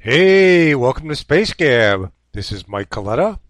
Hey, 0.00 0.74
welcome 0.74 1.08
to 1.08 1.16
Space 1.16 1.52
Gab. 1.52 2.12
This 2.32 2.52
is 2.52 2.68
Mike 2.68 2.90
Coletta. 2.90 3.40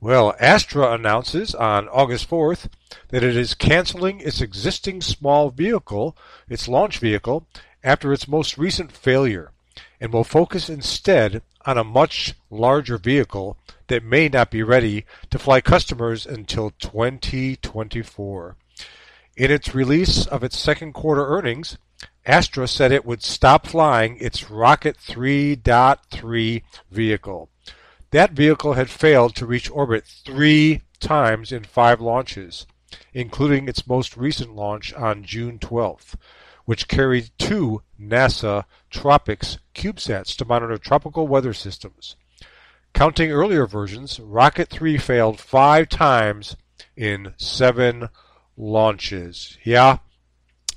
Well, 0.00 0.34
Astra 0.40 0.92
announces 0.92 1.54
on 1.54 1.88
August 1.88 2.28
4th 2.28 2.68
that 3.08 3.22
it 3.22 3.36
is 3.36 3.54
canceling 3.54 4.20
its 4.20 4.40
existing 4.40 5.00
small 5.00 5.50
vehicle, 5.50 6.16
its 6.48 6.68
launch 6.68 6.98
vehicle, 6.98 7.46
after 7.84 8.12
its 8.12 8.28
most 8.28 8.58
recent 8.58 8.92
failure, 8.92 9.52
and 10.00 10.12
will 10.12 10.24
focus 10.24 10.68
instead 10.68 11.42
on 11.64 11.78
a 11.78 11.84
much 11.84 12.34
larger 12.50 12.98
vehicle 12.98 13.56
that 13.86 14.04
may 14.04 14.28
not 14.28 14.50
be 14.50 14.62
ready 14.62 15.04
to 15.30 15.38
fly 15.38 15.60
customers 15.60 16.26
until 16.26 16.72
2024. 16.80 18.56
In 19.36 19.50
its 19.50 19.74
release 19.74 20.26
of 20.26 20.44
its 20.44 20.58
second 20.58 20.92
quarter 20.92 21.26
earnings, 21.26 21.78
Astra 22.24 22.68
said 22.68 22.92
it 22.92 23.04
would 23.04 23.22
stop 23.22 23.66
flying 23.66 24.16
its 24.18 24.48
Rocket 24.48 24.96
3.3 24.98 26.62
vehicle. 26.90 27.48
That 28.12 28.32
vehicle 28.32 28.74
had 28.74 28.90
failed 28.90 29.34
to 29.36 29.46
reach 29.46 29.70
orbit 29.70 30.04
three 30.06 30.82
times 31.00 31.50
in 31.50 31.64
five 31.64 32.00
launches, 32.00 32.66
including 33.12 33.68
its 33.68 33.86
most 33.86 34.16
recent 34.16 34.54
launch 34.54 34.92
on 34.94 35.24
June 35.24 35.58
12th, 35.58 36.14
which 36.64 36.88
carried 36.88 37.30
two 37.38 37.82
NASA 38.00 38.64
TROPICS 38.90 39.58
CubeSats 39.74 40.36
to 40.36 40.44
monitor 40.44 40.78
tropical 40.78 41.26
weather 41.26 41.52
systems. 41.52 42.16
Counting 42.92 43.32
earlier 43.32 43.66
versions, 43.66 44.20
Rocket 44.20 44.68
3 44.68 44.98
failed 44.98 45.40
five 45.40 45.88
times 45.88 46.56
in 46.96 47.34
seven 47.36 48.08
launches. 48.56 49.56
Yeah, 49.64 49.98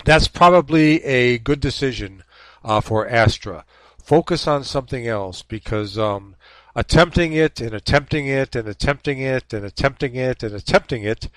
that's 0.05 0.27
probably 0.27 1.03
a 1.03 1.37
good 1.39 1.59
decision 1.59 2.23
uh, 2.63 2.81
for 2.81 3.07
Astra. 3.07 3.65
Focus 4.01 4.47
on 4.47 4.63
something 4.63 5.07
else 5.07 5.41
because 5.41 5.97
um, 5.97 6.35
attempting 6.75 7.33
it 7.33 7.59
and 7.59 7.73
attempting 7.73 8.27
it 8.27 8.55
and 8.55 8.67
attempting 8.67 9.19
it 9.19 9.51
and 9.51 9.65
attempting 9.65 10.15
it 10.15 10.43
and 10.43 10.53
attempting 10.53 11.03
it 11.03 11.29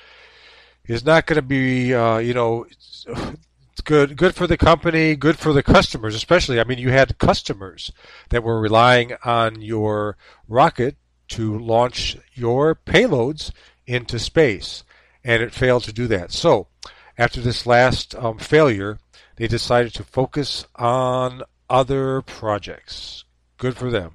is 0.86 1.05
not 1.05 1.27
going 1.27 1.36
to 1.36 1.42
be, 1.42 1.94
uh, 1.94 2.19
you 2.19 2.34
know, 2.34 2.66
good 3.84 4.16
good 4.16 4.34
for 4.34 4.46
the 4.46 4.56
company, 4.56 5.16
good 5.16 5.39
for 5.39 5.52
the 5.52 5.62
customers, 5.62 6.14
especially. 6.14 6.61
I 6.61 6.64
mean, 6.64 6.78
you 6.78 6.91
had 6.91 7.19
customers 7.19 7.92
that 8.28 8.42
were 8.42 8.61
relying 8.61 9.14
on 9.24 9.62
your 9.62 10.16
rocket 10.46 10.96
to 11.28 11.58
launch 11.58 12.16
your 12.34 12.74
payloads 12.74 13.50
into 13.86 14.19
space, 14.19 14.84
and 15.24 15.42
it 15.42 15.52
failed 15.52 15.84
to 15.84 15.92
do 15.92 16.06
that. 16.08 16.33
So, 16.33 16.69
after 17.19 17.41
this 17.41 17.66
last 17.66 18.14
um, 18.14 18.38
failure, 18.38 18.98
they 19.36 19.48
decided 19.48 19.92
to 19.94 20.05
focus 20.05 20.66
on 20.77 21.42
other 21.69 22.22
projects. 22.22 23.24
Good 23.58 23.77
for 23.77 23.91
them. 23.91 24.12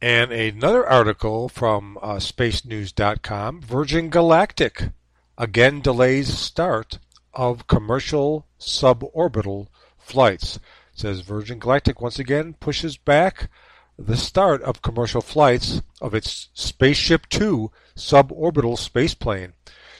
And 0.00 0.30
another 0.30 0.86
article 0.86 1.48
from 1.48 1.98
uh, 2.02 2.16
spacenews.com 2.16 3.62
Virgin 3.62 4.10
Galactic 4.10 4.90
again 5.38 5.80
delays 5.80 6.36
start 6.38 6.98
of 7.32 7.66
commercial 7.66 8.46
suborbital 8.60 9.68
flights. 9.98 10.56
It 10.56 10.60
says 11.00 11.20
Virgin 11.20 11.58
Galactic 11.58 12.00
once 12.00 12.18
again 12.18 12.54
pushes 12.60 12.98
back 12.98 13.50
the 13.98 14.16
start 14.16 14.60
of 14.62 14.82
commercial 14.82 15.22
flights 15.22 15.80
of 16.00 16.14
its 16.14 16.48
Spaceship 16.52 17.28
Two 17.28 17.70
suborbital 17.96 18.76
spaceplane, 18.76 19.52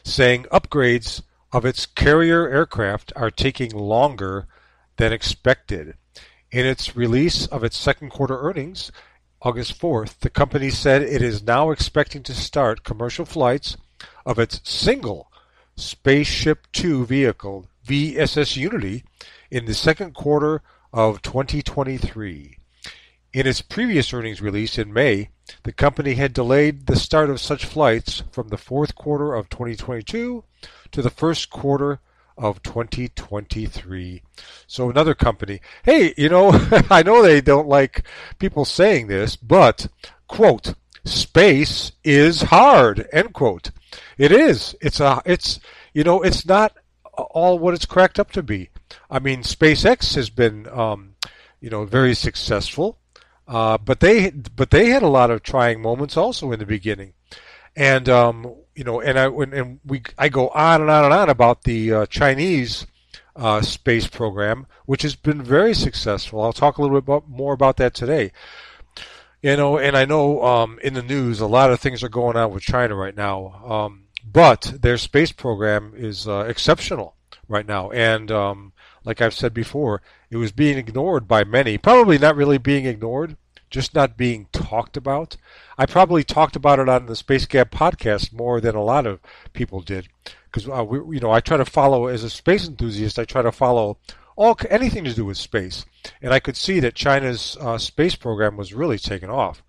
saying 0.03 0.45
upgrades 0.53 1.23
of 1.55 1.65
its 1.65 1.87
carrier 1.87 2.49
aircraft 2.49 3.13
are 3.15 3.31
taking 3.31 3.71
longer 3.71 4.49
than 4.97 5.13
expected. 5.13 5.95
In 6.51 6.67
its 6.67 6.97
release 6.97 7.47
of 7.47 7.63
its 7.63 7.77
second 7.77 8.11
quarter 8.11 8.41
earnings, 8.41 8.91
August 9.41 9.81
4th, 9.81 10.19
the 10.19 10.31
company 10.31 10.69
said 10.69 11.01
it 11.01 11.23
is 11.23 11.45
now 11.45 11.71
expecting 11.71 12.25
to 12.25 12.35
start 12.35 12.83
commercial 12.83 13.25
flights 13.25 13.77
of 14.27 14.41
its 14.41 14.61
single 14.69 15.31
Spaceship 15.77 16.67
Two 16.73 17.07
vehicle, 17.07 17.69
VSS 17.87 18.57
Unity, 18.57 19.05
in 19.49 19.65
the 19.67 19.75
second 19.75 20.13
quarter 20.13 20.61
of 20.93 21.23
2023. 21.23 22.59
In 23.35 23.49
its 23.49 23.63
previous 23.63 24.15
earnings 24.15 24.41
release 24.41 24.79
in 24.79 24.93
May, 24.93 25.31
the 25.65 25.73
company 25.73 26.15
had 26.15 26.33
delayed 26.33 26.87
the 26.87 26.95
start 26.95 27.31
of 27.31 27.41
such 27.41 27.65
flights 27.65 28.23
from 28.31 28.47
the 28.47 28.57
fourth 28.57 28.95
quarter 28.95 29.35
of 29.35 29.49
2022 29.49 30.45
to 30.93 31.03
the 31.03 31.11
first 31.11 31.51
quarter 31.51 31.99
of 32.39 32.63
2023. 32.63 34.23
So 34.69 34.89
another 34.89 35.17
company. 35.17 35.61
Hey, 35.83 36.15
you 36.17 36.29
know, 36.29 36.53
I 36.91 37.03
know 37.03 37.23
they 37.23 37.41
don't 37.41 37.67
like 37.67 38.05
people 38.39 38.65
saying 38.65 39.09
this, 39.09 39.35
but 39.35 39.89
quote, 40.29 40.75
space 41.05 41.91
is 42.05 42.43
hard, 42.43 43.09
end 43.13 43.33
quote. 43.33 43.73
It 44.17 44.31
is. 44.31 44.77
It's 44.81 45.01
a 45.01 45.21
it's 45.25 45.59
you 45.93 46.05
know, 46.05 46.23
it's 46.23 46.47
not 46.47 46.77
all 47.13 47.59
what 47.59 47.75
it's 47.75 47.85
cracked 47.85 48.21
up 48.21 48.31
to 48.31 48.45
be. 48.45 48.71
I 49.11 49.19
mean, 49.19 49.43
SpaceX 49.43 50.15
has 50.15 50.31
been 50.31 50.69
um, 50.69 51.17
you 51.61 51.69
know, 51.69 51.85
very 51.85 52.15
successful. 52.15 52.97
Uh, 53.47 53.77
but 53.79 54.01
they 54.01 54.31
but 54.31 54.71
they 54.71 54.89
had 54.89 55.03
a 55.03 55.09
lot 55.09 55.31
of 55.31 55.43
trying 55.43 55.81
moments 55.83 56.17
also 56.17 56.53
in 56.53 56.59
the 56.59 56.67
beginning. 56.67 57.13
And 57.77 58.09
um, 58.09 58.55
you 58.75 58.85
know, 58.85 59.01
and 59.01 59.19
I 59.19 59.27
and 59.27 59.81
we 59.85 60.03
I 60.17 60.29
go 60.29 60.49
on 60.49 60.81
and 60.81 60.91
on 60.91 61.05
and 61.05 61.15
on 61.15 61.29
about 61.29 61.65
the 61.65 61.93
uh, 61.93 62.07
Chinese 62.07 62.87
uh, 63.37 63.61
space 63.63 64.07
program, 64.07 64.67
which 64.87 65.03
has 65.03 65.15
been 65.15 65.43
very 65.43 65.75
successful. 65.75 66.43
I'll 66.43 66.53
talk 66.53 66.79
a 66.79 66.83
little 66.83 67.01
bit 67.01 67.05
about, 67.05 67.29
more 67.29 67.53
about 67.53 67.77
that 67.79 67.95
today. 67.95 68.33
You 69.43 69.57
know, 69.57 69.77
and 69.77 69.97
I 69.97 70.07
know 70.07 70.43
um, 70.43 70.79
in 70.83 70.95
the 70.95 71.03
news 71.03 71.41
a 71.41 71.47
lot 71.47 71.71
of 71.71 71.81
things 71.81 72.03
are 72.03 72.09
going 72.09 72.37
on 72.37 72.51
with 72.53 72.63
China 72.63 72.95
right 72.95 73.15
now, 73.15 73.63
um, 73.67 74.05
but 74.25 74.73
their 74.81 74.97
space 74.97 75.33
program 75.33 75.93
is 75.95 76.27
uh, 76.27 76.47
exceptional 76.49 77.15
right 77.47 77.67
now. 77.67 77.91
And 77.91 78.31
um, 78.31 78.73
like 79.05 79.21
I've 79.21 79.35
said 79.35 79.55
before, 79.55 80.03
it 80.31 80.37
was 80.37 80.53
being 80.53 80.79
ignored 80.79 81.29
by 81.29 81.45
many. 81.45 81.79
Probably 81.79 82.19
not 82.19 82.37
really 82.37 82.59
being 82.59 82.87
ignored, 82.87 83.37
just 83.71 83.95
not 83.95 84.17
being 84.17 84.47
talked 84.53 84.97
about. 84.97 85.37
I 85.77 85.87
probably 85.87 86.25
talked 86.25 86.57
about 86.57 86.79
it 86.79 86.89
on 86.89 87.07
the 87.07 87.17
Space 87.17 87.47
Gab 87.47 87.71
podcast 87.71 88.33
more 88.33 88.61
than 88.61 88.75
a 88.75 88.83
lot 88.83 89.07
of 89.07 89.21
people 89.53 89.81
did, 89.81 90.09
because 90.47 90.69
uh, 90.69 90.87
you 90.91 91.21
know 91.21 91.31
I 91.31 91.41
try 91.41 91.57
to 91.57 91.65
follow 91.65 92.07
as 92.07 92.25
a 92.25 92.31
space 92.31 92.67
enthusiast. 92.67 93.19
I 93.19 93.25
try 93.25 93.43
to 93.43 93.53
follow 93.53 93.99
all 94.37 94.57
anything 94.69 95.05
to 95.05 95.15
do 95.15 95.25
with 95.25 95.37
space, 95.37 95.85
and 96.23 96.33
I 96.33 96.41
could 96.41 96.57
see 96.57 96.81
that 96.81 96.95
China's 96.95 97.57
uh, 97.61 97.79
space 97.79 98.15
program 98.17 98.57
was 98.57 98.75
really 98.75 98.99
taking 98.99 99.31
off. 99.31 99.63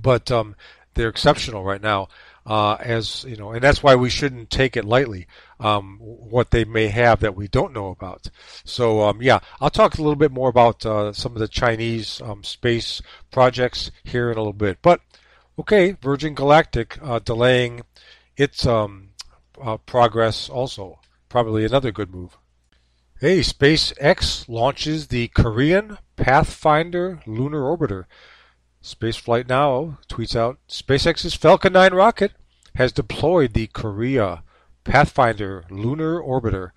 But 0.00 0.30
um, 0.30 0.56
they're 0.94 1.08
exceptional 1.08 1.64
right 1.64 1.82
now, 1.82 2.08
uh, 2.46 2.74
as 2.80 3.24
you 3.24 3.36
know, 3.36 3.52
and 3.52 3.62
that's 3.62 3.82
why 3.82 3.94
we 3.94 4.10
shouldn't 4.10 4.50
take 4.50 4.76
it 4.76 4.84
lightly. 4.84 5.26
Um, 5.60 5.98
what 6.00 6.52
they 6.52 6.64
may 6.64 6.88
have 6.88 7.20
that 7.20 7.36
we 7.36 7.46
don't 7.46 7.74
know 7.74 7.88
about. 7.88 8.30
So 8.64 9.02
um, 9.02 9.20
yeah, 9.20 9.40
I'll 9.60 9.68
talk 9.68 9.98
a 9.98 10.00
little 10.02 10.16
bit 10.16 10.32
more 10.32 10.48
about 10.48 10.86
uh, 10.86 11.12
some 11.12 11.32
of 11.32 11.38
the 11.38 11.48
Chinese 11.48 12.22
um, 12.22 12.42
space 12.42 13.02
projects 13.30 13.90
here 14.02 14.30
in 14.30 14.38
a 14.38 14.40
little 14.40 14.54
bit. 14.54 14.78
But 14.80 15.02
okay, 15.58 15.92
Virgin 16.00 16.34
Galactic 16.34 16.98
uh, 17.02 17.18
delaying 17.18 17.82
its 18.38 18.64
um, 18.64 19.10
uh, 19.60 19.76
progress 19.76 20.48
also. 20.48 20.98
Probably 21.28 21.66
another 21.66 21.92
good 21.92 22.10
move. 22.10 22.38
Hey, 23.20 23.40
SpaceX 23.40 24.48
launches 24.48 25.08
the 25.08 25.28
Korean 25.28 25.98
Pathfinder 26.16 27.20
lunar 27.26 27.60
orbiter. 27.60 28.04
Spaceflight 28.82 29.46
Now 29.46 29.98
tweets 30.08 30.34
out 30.34 30.58
SpaceX's 30.68 31.34
Falcon 31.34 31.74
9 31.74 31.92
rocket 31.92 32.32
has 32.76 32.92
deployed 32.92 33.52
the 33.52 33.66
Korea 33.66 34.42
Pathfinder 34.84 35.64
lunar 35.70 36.20
orbiter 36.20 36.70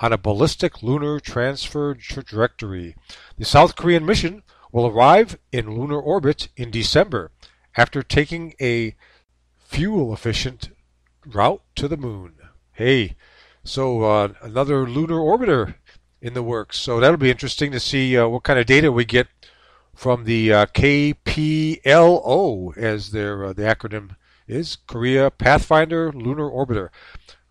on 0.00 0.12
a 0.12 0.18
ballistic 0.18 0.82
lunar 0.82 1.18
transfer 1.20 1.94
trajectory. 1.94 2.94
The 3.36 3.44
South 3.44 3.76
Korean 3.76 4.06
mission 4.06 4.42
will 4.70 4.86
arrive 4.86 5.38
in 5.50 5.76
lunar 5.76 6.00
orbit 6.00 6.48
in 6.56 6.70
December 6.70 7.30
after 7.76 8.02
taking 8.02 8.54
a 8.60 8.94
fuel 9.56 10.12
efficient 10.12 10.70
route 11.26 11.62
to 11.76 11.88
the 11.88 11.96
moon. 11.96 12.34
Hey, 12.72 13.16
so 13.64 14.02
uh, 14.02 14.28
another 14.40 14.88
lunar 14.88 15.16
orbiter 15.16 15.74
in 16.20 16.34
the 16.34 16.42
works. 16.42 16.78
So 16.78 17.00
that'll 17.00 17.16
be 17.16 17.30
interesting 17.30 17.72
to 17.72 17.80
see 17.80 18.16
uh, 18.16 18.28
what 18.28 18.44
kind 18.44 18.58
of 18.58 18.66
data 18.66 18.92
we 18.92 19.04
get 19.04 19.28
from 19.94 20.24
the 20.24 20.52
uh, 20.52 20.66
KPLO, 20.66 21.16
as 22.76 23.10
their 23.10 23.46
uh, 23.46 23.52
the 23.52 23.62
acronym 23.62 24.16
is 24.46 24.76
Korea 24.86 25.30
Pathfinder 25.30 26.12
Lunar 26.12 26.48
Orbiter. 26.48 26.90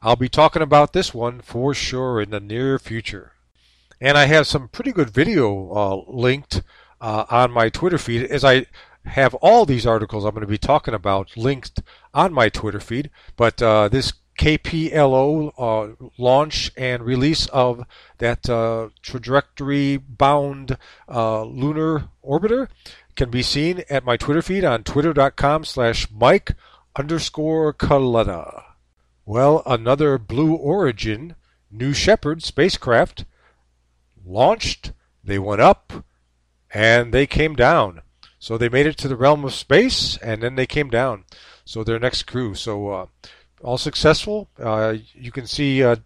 I'll 0.07 0.15
be 0.15 0.29
talking 0.29 0.61
about 0.61 0.93
this 0.93 1.13
one 1.13 1.41
for 1.41 1.73
sure 1.73 2.21
in 2.21 2.29
the 2.29 2.39
near 2.39 2.79
future. 2.79 3.33
And 3.99 4.17
I 4.17 4.23
have 4.27 4.47
some 4.47 4.69
pretty 4.69 4.93
good 4.93 5.09
video 5.09 5.69
uh, 5.73 6.01
linked 6.09 6.61
uh, 7.01 7.25
on 7.29 7.51
my 7.51 7.67
Twitter 7.67 7.97
feed 7.97 8.23
as 8.23 8.45
I 8.45 8.67
have 9.03 9.33
all 9.35 9.65
these 9.65 9.85
articles 9.85 10.23
I'm 10.23 10.31
going 10.31 10.43
to 10.43 10.47
be 10.47 10.57
talking 10.57 10.93
about 10.93 11.35
linked 11.35 11.81
on 12.13 12.31
my 12.31 12.47
Twitter 12.47 12.79
feed. 12.79 13.09
But 13.35 13.61
uh, 13.61 13.89
this 13.89 14.13
KPLO 14.39 15.51
uh, 15.57 16.07
launch 16.17 16.71
and 16.77 17.03
release 17.03 17.47
of 17.47 17.83
that 18.19 18.49
uh, 18.49 18.87
trajectory 19.01 19.97
bound 19.97 20.77
uh, 21.09 21.43
lunar 21.43 22.05
orbiter 22.23 22.69
can 23.17 23.29
be 23.29 23.43
seen 23.43 23.83
at 23.89 24.05
my 24.05 24.15
Twitter 24.15 24.41
feed 24.41 24.63
on 24.63 24.85
twitter.com 24.85 25.65
slash 25.65 26.09
Mike 26.09 26.53
underscore 26.95 27.73
Coletta. 27.73 28.66
Well, 29.27 29.61
another 29.65 30.17
Blue 30.17 30.55
Origin 30.55 31.35
New 31.69 31.91
Shepard 31.91 32.41
spacecraft 32.41 33.25
launched, 34.25 34.93
they 35.21 35.37
went 35.37 35.59
up, 35.59 36.05
and 36.73 37.13
they 37.13 37.27
came 37.27 37.53
down. 37.53 38.03
So 38.39 38.57
they 38.57 38.69
made 38.69 38.85
it 38.85 38.97
to 38.99 39.09
the 39.09 39.17
realm 39.17 39.43
of 39.43 39.53
space, 39.53 40.15
and 40.19 40.41
then 40.41 40.55
they 40.55 40.65
came 40.65 40.89
down. 40.89 41.25
So 41.65 41.83
their 41.83 41.99
next 41.99 42.23
crew. 42.23 42.55
So 42.55 42.87
uh, 42.87 43.05
all 43.61 43.77
successful. 43.77 44.47
Uh, 44.57 44.95
you 45.13 45.33
can 45.33 45.45
see 45.45 45.83
uh, 45.83 45.97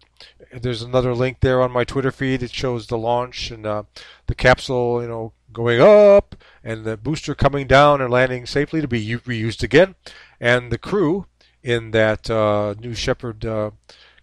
there's 0.52 0.82
another 0.82 1.14
link 1.14 1.38
there 1.42 1.62
on 1.62 1.70
my 1.70 1.84
Twitter 1.84 2.10
feed. 2.10 2.42
It 2.42 2.52
shows 2.52 2.88
the 2.88 2.98
launch 2.98 3.52
and 3.52 3.64
uh, 3.64 3.84
the 4.26 4.34
capsule, 4.34 5.00
you 5.00 5.06
know, 5.06 5.32
going 5.52 5.80
up 5.80 6.34
and 6.64 6.84
the 6.84 6.96
booster 6.96 7.36
coming 7.36 7.68
down 7.68 8.00
and 8.00 8.10
landing 8.10 8.46
safely 8.46 8.80
to 8.80 8.88
be 8.88 9.06
reused 9.06 9.62
again, 9.62 9.94
and 10.40 10.72
the 10.72 10.78
crew 10.78 11.26
in 11.62 11.90
that 11.92 12.28
uh, 12.30 12.74
New 12.80 12.94
Shepard 12.94 13.44
uh, 13.44 13.70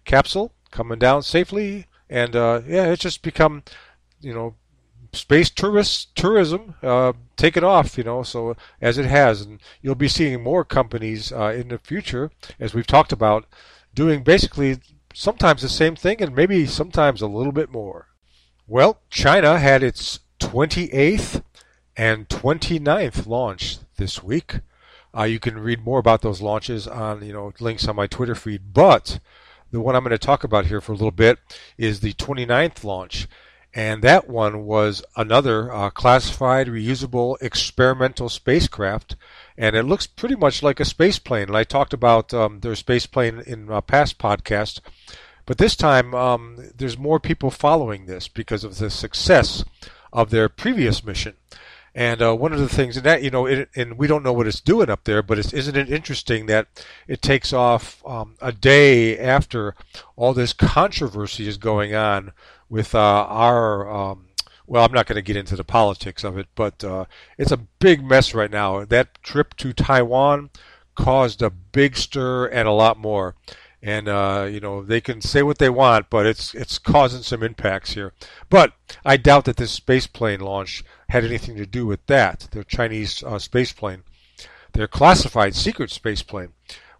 capsule 0.04 0.52
coming 0.70 0.98
down 0.98 1.22
safely. 1.22 1.86
And 2.08 2.34
uh, 2.34 2.62
yeah, 2.66 2.86
it's 2.86 3.02
just 3.02 3.22
become, 3.22 3.62
you 4.20 4.34
know, 4.34 4.54
space 5.12 5.50
tourist 5.50 6.14
tourism 6.14 6.74
uh, 6.82 7.12
taken 7.36 7.64
off, 7.64 7.98
you 7.98 8.04
know, 8.04 8.22
so 8.22 8.56
as 8.80 8.98
it 8.98 9.06
has, 9.06 9.42
and 9.42 9.60
you'll 9.82 9.94
be 9.94 10.08
seeing 10.08 10.42
more 10.42 10.64
companies 10.64 11.32
uh, 11.32 11.52
in 11.56 11.68
the 11.68 11.78
future, 11.78 12.30
as 12.58 12.74
we've 12.74 12.86
talked 12.86 13.12
about, 13.12 13.46
doing 13.94 14.22
basically 14.22 14.78
sometimes 15.14 15.62
the 15.62 15.68
same 15.68 15.96
thing 15.96 16.20
and 16.22 16.34
maybe 16.34 16.66
sometimes 16.66 17.20
a 17.20 17.26
little 17.26 17.52
bit 17.52 17.70
more. 17.70 18.08
Well, 18.66 19.00
China 19.10 19.58
had 19.58 19.82
its 19.82 20.20
28th 20.38 21.42
and 21.96 22.28
29th 22.28 23.26
launch 23.26 23.78
this 23.96 24.22
week. 24.22 24.60
Uh, 25.16 25.24
you 25.24 25.40
can 25.40 25.58
read 25.58 25.84
more 25.84 25.98
about 25.98 26.22
those 26.22 26.40
launches 26.40 26.86
on 26.86 27.24
you 27.24 27.32
know 27.32 27.52
links 27.60 27.86
on 27.88 27.96
my 27.96 28.06
Twitter 28.06 28.34
feed, 28.34 28.72
but 28.72 29.18
the 29.70 29.80
one 29.80 29.94
I'm 29.94 30.02
going 30.02 30.10
to 30.10 30.18
talk 30.18 30.44
about 30.44 30.66
here 30.66 30.80
for 30.80 30.92
a 30.92 30.96
little 30.96 31.10
bit 31.10 31.38
is 31.78 32.00
the 32.00 32.12
29th 32.14 32.82
launch 32.82 33.28
and 33.72 34.02
that 34.02 34.28
one 34.28 34.64
was 34.64 35.02
another 35.16 35.72
uh, 35.72 35.90
classified, 35.90 36.66
reusable 36.66 37.36
experimental 37.40 38.28
spacecraft, 38.28 39.14
and 39.56 39.76
it 39.76 39.84
looks 39.84 40.06
pretty 40.08 40.34
much 40.34 40.62
like 40.62 40.80
a 40.80 40.84
space 40.84 41.18
plane. 41.18 41.48
And 41.48 41.56
I 41.56 41.64
talked 41.64 41.92
about 41.92 42.34
um, 42.34 42.60
their 42.60 42.74
space 42.74 43.06
plane 43.06 43.42
in 43.46 43.70
a 43.70 43.80
past 43.80 44.18
podcast, 44.18 44.80
but 45.46 45.58
this 45.58 45.76
time 45.76 46.14
um, 46.14 46.72
there's 46.76 46.98
more 46.98 47.20
people 47.20 47.50
following 47.50 48.06
this 48.06 48.26
because 48.26 48.64
of 48.64 48.78
the 48.78 48.90
success 48.90 49.64
of 50.12 50.30
their 50.30 50.48
previous 50.48 51.04
mission. 51.04 51.34
And 52.00 52.22
uh, 52.22 52.34
one 52.34 52.54
of 52.54 52.60
the 52.60 52.68
things, 52.70 52.96
and 52.96 53.04
that 53.04 53.22
you 53.22 53.30
know, 53.30 53.44
it, 53.44 53.68
and 53.76 53.98
we 53.98 54.06
don't 54.06 54.22
know 54.22 54.32
what 54.32 54.46
it's 54.46 54.62
doing 54.62 54.88
up 54.88 55.04
there, 55.04 55.22
but 55.22 55.38
isn't 55.38 55.76
it 55.76 55.92
interesting 55.92 56.46
that 56.46 56.66
it 57.06 57.20
takes 57.20 57.52
off 57.52 58.02
um, 58.06 58.36
a 58.40 58.52
day 58.52 59.18
after 59.18 59.74
all 60.16 60.32
this 60.32 60.54
controversy 60.54 61.46
is 61.46 61.58
going 61.58 61.94
on 61.94 62.32
with 62.70 62.94
uh, 62.94 63.26
our. 63.28 63.86
Um, 63.92 64.28
well, 64.66 64.82
I'm 64.82 64.94
not 64.94 65.04
going 65.04 65.16
to 65.16 65.22
get 65.22 65.36
into 65.36 65.56
the 65.56 65.62
politics 65.62 66.24
of 66.24 66.38
it, 66.38 66.46
but 66.54 66.82
uh, 66.82 67.04
it's 67.36 67.52
a 67.52 67.58
big 67.58 68.02
mess 68.02 68.32
right 68.32 68.50
now. 68.50 68.82
That 68.86 69.22
trip 69.22 69.54
to 69.58 69.74
Taiwan 69.74 70.48
caused 70.94 71.42
a 71.42 71.50
big 71.50 71.98
stir 71.98 72.46
and 72.46 72.66
a 72.66 72.72
lot 72.72 72.96
more. 72.96 73.34
And 73.82 74.08
uh, 74.08 74.46
you 74.50 74.60
know 74.60 74.82
they 74.82 75.00
can 75.00 75.22
say 75.22 75.42
what 75.42 75.58
they 75.58 75.70
want, 75.70 76.10
but 76.10 76.26
it's 76.26 76.54
it's 76.54 76.78
causing 76.78 77.22
some 77.22 77.42
impacts 77.42 77.94
here. 77.94 78.12
But 78.50 78.74
I 79.04 79.16
doubt 79.16 79.46
that 79.46 79.56
this 79.56 79.72
space 79.72 80.06
plane 80.06 80.40
launch 80.40 80.84
had 81.08 81.24
anything 81.24 81.56
to 81.56 81.66
do 81.66 81.86
with 81.86 82.04
that. 82.06 82.48
The 82.50 82.64
Chinese 82.64 83.22
uh, 83.22 83.38
space 83.38 83.72
plane, 83.72 84.02
their 84.72 84.86
classified 84.86 85.54
secret 85.54 85.90
space 85.90 86.22
plane. 86.22 86.52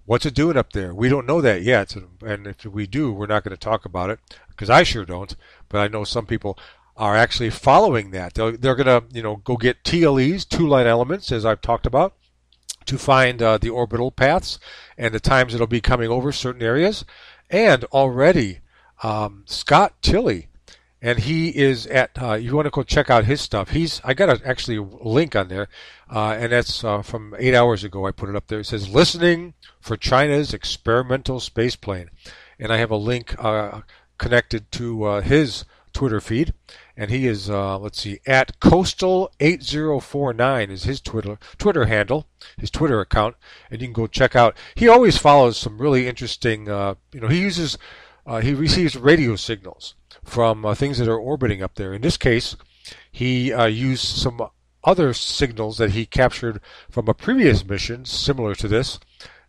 What's 0.07 0.27
it 0.27 0.35
doing 0.35 0.57
up 0.57 0.73
there? 0.73 0.95
We 0.95 1.09
don't 1.09 1.27
know 1.27 1.41
that 1.43 1.63
yet, 1.63 1.95
and 2.23 2.47
if 2.47 2.65
we 2.65 2.87
do, 2.87 3.13
we're 3.13 3.27
not 3.27 3.45
going 3.45 3.57
to 3.57 3.61
talk 3.61 3.85
about 3.85 4.11
it 4.11 4.19
because 4.49 4.71
I 4.71 4.83
sure 4.83 5.05
don't. 5.05 5.37
But 5.69 5.79
I 5.79 5.89
know 5.89 6.05
some 6.05 6.27
people 6.27 6.59
are 6.97 7.17
actually 7.17 7.51
following 7.51 8.11
that. 8.11 8.35
They're, 8.35 8.57
they're 8.57 8.75
going 8.75 8.87
to, 8.87 9.05
you 9.15 9.23
know, 9.23 9.37
go 9.37 9.57
get 9.57 9.85
TLEs, 9.85 10.47
two 10.47 10.69
line 10.69 10.87
elements, 10.87 11.33
as 11.33 11.47
I've 11.47 11.63
talked 11.63 11.87
about, 11.87 12.15
to 12.91 12.99
find 12.99 13.41
uh, 13.41 13.57
the 13.57 13.71
orbital 13.71 14.11
paths 14.11 14.59
and 14.99 15.15
the 15.15 15.21
times 15.21 15.55
it'll 15.55 15.69
be 15.69 15.81
coming 15.81 16.11
over 16.11 16.33
certain 16.33 16.61
areas. 16.61 17.05
And 17.49 17.85
already, 17.85 18.59
um, 19.05 19.45
Scott 19.47 19.95
Tilley 20.03 20.49
and 21.01 21.21
he 21.21 21.49
is 21.49 21.87
at. 21.87 22.11
Uh, 22.21 22.35
you 22.35 22.55
want 22.55 22.67
to 22.67 22.71
go 22.71 22.83
check 22.83 23.09
out 23.09 23.25
his 23.25 23.41
stuff. 23.41 23.71
He's. 23.71 24.01
I 24.05 24.13
got 24.13 24.29
a, 24.29 24.47
actually 24.47 24.77
a 24.77 24.83
link 24.83 25.35
on 25.35 25.49
there, 25.49 25.69
uh, 26.13 26.37
and 26.39 26.53
that's 26.53 26.85
uh, 26.85 27.03
from 27.03 27.35
eight 27.39 27.55
hours 27.55 27.85
ago. 27.85 28.07
I 28.07 28.11
put 28.11 28.29
it 28.29 28.37
up 28.37 28.49
there. 28.49 28.61
It 28.61 28.67
says 28.67 28.93
listening 28.93 29.55
for 29.81 29.97
China's 29.97 30.53
experimental 30.53 31.41
space 31.41 31.77
plane, 31.77 32.11
and 32.59 32.73
I 32.73 32.77
have 32.77 32.91
a 32.91 32.97
link 32.97 33.35
uh, 33.43 33.81
connected 34.19 34.71
to 34.73 35.05
uh, 35.05 35.21
his 35.23 35.65
Twitter 35.93 36.21
feed, 36.21 36.53
and 37.01 37.11
he 37.11 37.27
is. 37.27 37.49
Uh, 37.49 37.79
let's 37.79 38.03
see, 38.03 38.21
at 38.27 38.61
coastal 38.61 39.33
eight 39.41 39.63
zero 39.63 40.01
four 40.01 40.35
nine 40.35 40.71
is 40.71 40.85
his 40.85 41.01
Twitter 41.01 41.39
Twitter 41.57 41.87
handle, 41.87 42.27
his 42.59 42.71
Twitter 42.71 43.01
account, 43.01 43.37
and 43.71 43.81
you 43.81 43.87
can 43.87 43.95
go 43.95 44.07
check 44.07 44.37
out. 44.37 44.55
He 44.75 44.87
always 44.87 45.17
follows 45.17 45.57
some 45.57 45.79
really 45.79 46.07
interesting. 46.07 46.67
you 46.67 47.21
know, 47.21 47.29
he 47.29 47.41
uses. 47.41 47.79
he 48.43 48.53
receives 48.53 48.97
radio 48.97 49.35
signals 49.35 49.95
from 50.23 50.67
uh, 50.67 50.75
things 50.75 50.99
that 50.99 51.09
are 51.09 51.19
orbiting 51.19 51.63
up 51.63 51.77
there. 51.77 51.95
In 51.95 52.03
this 52.03 52.19
case, 52.19 52.55
he 53.11 53.51
uh, 53.51 53.65
used 53.65 54.05
some 54.05 54.41
other 54.85 55.15
signals 55.15 55.79
that 55.79 55.93
he 55.93 56.05
captured 56.05 56.61
from 56.91 57.09
a 57.09 57.15
previous 57.15 57.65
mission 57.65 58.05
similar 58.05 58.55
to 58.55 58.69
this, 58.69 59.01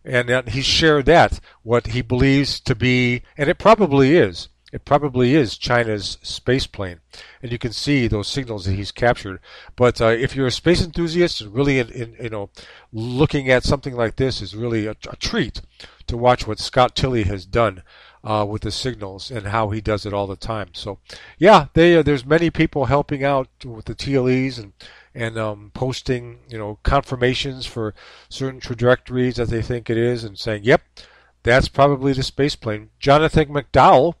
and 0.04 0.48
he 0.48 0.62
shared 0.62 1.04
that, 1.04 1.38
what 1.62 1.88
he 1.88 2.00
believes 2.00 2.60
to 2.60 2.74
be, 2.74 3.22
and 3.36 3.50
it 3.50 3.58
probably 3.58 4.16
is, 4.16 4.48
it 4.72 4.86
probably 4.86 5.34
is 5.34 5.58
China's 5.58 6.18
space 6.22 6.66
plane. 6.66 7.00
And 7.42 7.52
you 7.52 7.58
can 7.58 7.72
see 7.72 8.08
those 8.08 8.26
signals 8.26 8.64
that 8.64 8.72
he's 8.72 8.90
captured. 8.90 9.40
But 9.76 10.00
uh, 10.00 10.06
if 10.06 10.34
you're 10.34 10.46
a 10.46 10.50
space 10.50 10.82
enthusiast, 10.82 11.42
really, 11.42 11.78
in, 11.78 11.90
in, 11.90 12.16
you 12.20 12.30
know, 12.30 12.50
looking 12.90 13.50
at 13.50 13.64
something 13.64 13.94
like 13.94 14.16
this 14.16 14.40
is 14.40 14.56
really 14.56 14.86
a, 14.86 14.96
a 15.10 15.16
treat 15.16 15.60
to 16.06 16.16
watch 16.16 16.46
what 16.46 16.58
Scott 16.58 16.96
Tilley 16.96 17.24
has 17.24 17.44
done 17.44 17.82
uh, 18.24 18.46
with 18.48 18.62
the 18.62 18.70
signals 18.70 19.30
and 19.30 19.48
how 19.48 19.70
he 19.70 19.80
does 19.82 20.06
it 20.06 20.14
all 20.14 20.26
the 20.26 20.36
time. 20.36 20.70
So, 20.72 20.98
yeah, 21.38 21.66
they, 21.74 21.96
uh, 21.96 22.02
there's 22.02 22.24
many 22.24 22.50
people 22.50 22.86
helping 22.86 23.22
out 23.22 23.48
with 23.64 23.84
the 23.84 23.94
TLEs 23.94 24.58
and 24.58 24.72
and 25.14 25.36
um, 25.36 25.70
posting, 25.74 26.38
you 26.48 26.56
know, 26.56 26.78
confirmations 26.84 27.66
for 27.66 27.94
certain 28.30 28.60
trajectories 28.60 29.36
that 29.36 29.50
they 29.50 29.60
think 29.60 29.90
it 29.90 29.98
is, 29.98 30.24
and 30.24 30.38
saying, 30.38 30.64
"Yep, 30.64 30.80
that's 31.42 31.68
probably 31.68 32.14
the 32.14 32.22
space 32.22 32.56
plane." 32.56 32.88
Jonathan 32.98 33.48
McDowell, 33.48 34.14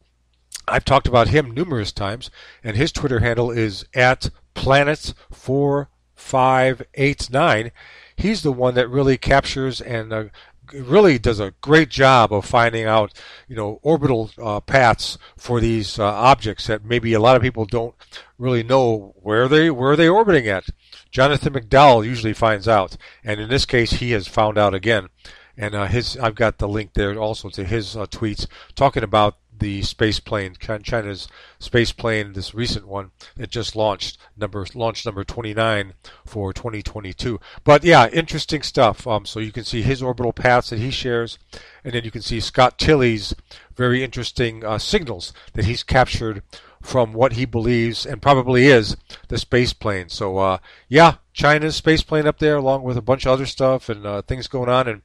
I've 0.68 0.84
talked 0.84 1.06
about 1.06 1.28
him 1.28 1.50
numerous 1.50 1.92
times, 1.92 2.30
and 2.62 2.76
his 2.76 2.92
Twitter 2.92 3.20
handle 3.20 3.50
is 3.50 3.84
at 3.94 4.30
planet 4.54 5.14
four 5.30 5.88
five 6.14 6.82
eight 6.94 7.30
nine. 7.30 7.72
He's 8.16 8.42
the 8.42 8.52
one 8.52 8.74
that 8.74 8.88
really 8.88 9.18
captures 9.18 9.80
and 9.80 10.12
uh, 10.12 10.24
really 10.72 11.18
does 11.18 11.40
a 11.40 11.54
great 11.60 11.88
job 11.88 12.32
of 12.32 12.44
finding 12.44 12.84
out, 12.84 13.12
you 13.48 13.56
know, 13.56 13.80
orbital 13.82 14.30
uh, 14.40 14.60
paths 14.60 15.18
for 15.36 15.60
these 15.60 15.98
uh, 15.98 16.04
objects 16.04 16.66
that 16.66 16.84
maybe 16.84 17.12
a 17.12 17.20
lot 17.20 17.36
of 17.36 17.42
people 17.42 17.64
don't 17.64 17.94
really 18.38 18.62
know 18.62 19.14
where 19.20 19.48
they 19.48 19.70
where 19.70 19.92
are 19.92 19.96
they 19.96 20.08
orbiting 20.08 20.46
at. 20.46 20.66
Jonathan 21.10 21.52
McDowell 21.52 22.06
usually 22.06 22.32
finds 22.32 22.66
out, 22.66 22.96
and 23.22 23.40
in 23.40 23.48
this 23.48 23.66
case, 23.66 23.94
he 23.94 24.12
has 24.12 24.26
found 24.26 24.56
out 24.56 24.74
again. 24.74 25.08
And 25.56 25.74
uh, 25.74 25.86
his, 25.86 26.16
I've 26.16 26.34
got 26.34 26.56
the 26.56 26.68
link 26.68 26.94
there 26.94 27.14
also 27.18 27.50
to 27.50 27.64
his 27.64 27.94
uh, 27.94 28.06
tweets 28.06 28.46
talking 28.74 29.02
about 29.02 29.36
the 29.62 29.80
space 29.82 30.20
plane, 30.20 30.56
China's 30.58 31.28
space 31.60 31.92
plane, 31.92 32.32
this 32.32 32.52
recent 32.52 32.86
one 32.86 33.12
that 33.36 33.48
just 33.48 33.76
launched, 33.76 34.18
number 34.36 34.66
launch 34.74 35.06
number 35.06 35.22
29 35.22 35.94
for 36.26 36.52
2022. 36.52 37.40
But 37.62 37.84
yeah, 37.84 38.08
interesting 38.08 38.62
stuff. 38.62 39.06
Um, 39.06 39.24
so 39.24 39.38
you 39.38 39.52
can 39.52 39.64
see 39.64 39.82
his 39.82 40.02
orbital 40.02 40.32
paths 40.32 40.70
that 40.70 40.80
he 40.80 40.90
shares, 40.90 41.38
and 41.84 41.94
then 41.94 42.04
you 42.04 42.10
can 42.10 42.22
see 42.22 42.40
Scott 42.40 42.76
Tilley's 42.76 43.34
very 43.76 44.02
interesting 44.02 44.64
uh, 44.64 44.78
signals 44.78 45.32
that 45.54 45.64
he's 45.64 45.82
captured 45.82 46.42
from 46.82 47.12
what 47.12 47.34
he 47.34 47.44
believes 47.44 48.04
and 48.04 48.20
probably 48.20 48.66
is 48.66 48.96
the 49.28 49.38
space 49.38 49.72
plane. 49.72 50.08
So 50.08 50.38
uh, 50.38 50.58
yeah, 50.88 51.16
China's 51.32 51.76
space 51.76 52.02
plane 52.02 52.26
up 52.26 52.40
there, 52.40 52.56
along 52.56 52.82
with 52.82 52.96
a 52.96 53.02
bunch 53.02 53.24
of 53.24 53.32
other 53.32 53.46
stuff 53.46 53.88
and 53.88 54.04
uh, 54.04 54.22
things 54.22 54.48
going 54.48 54.68
on. 54.68 54.88
And 54.88 55.02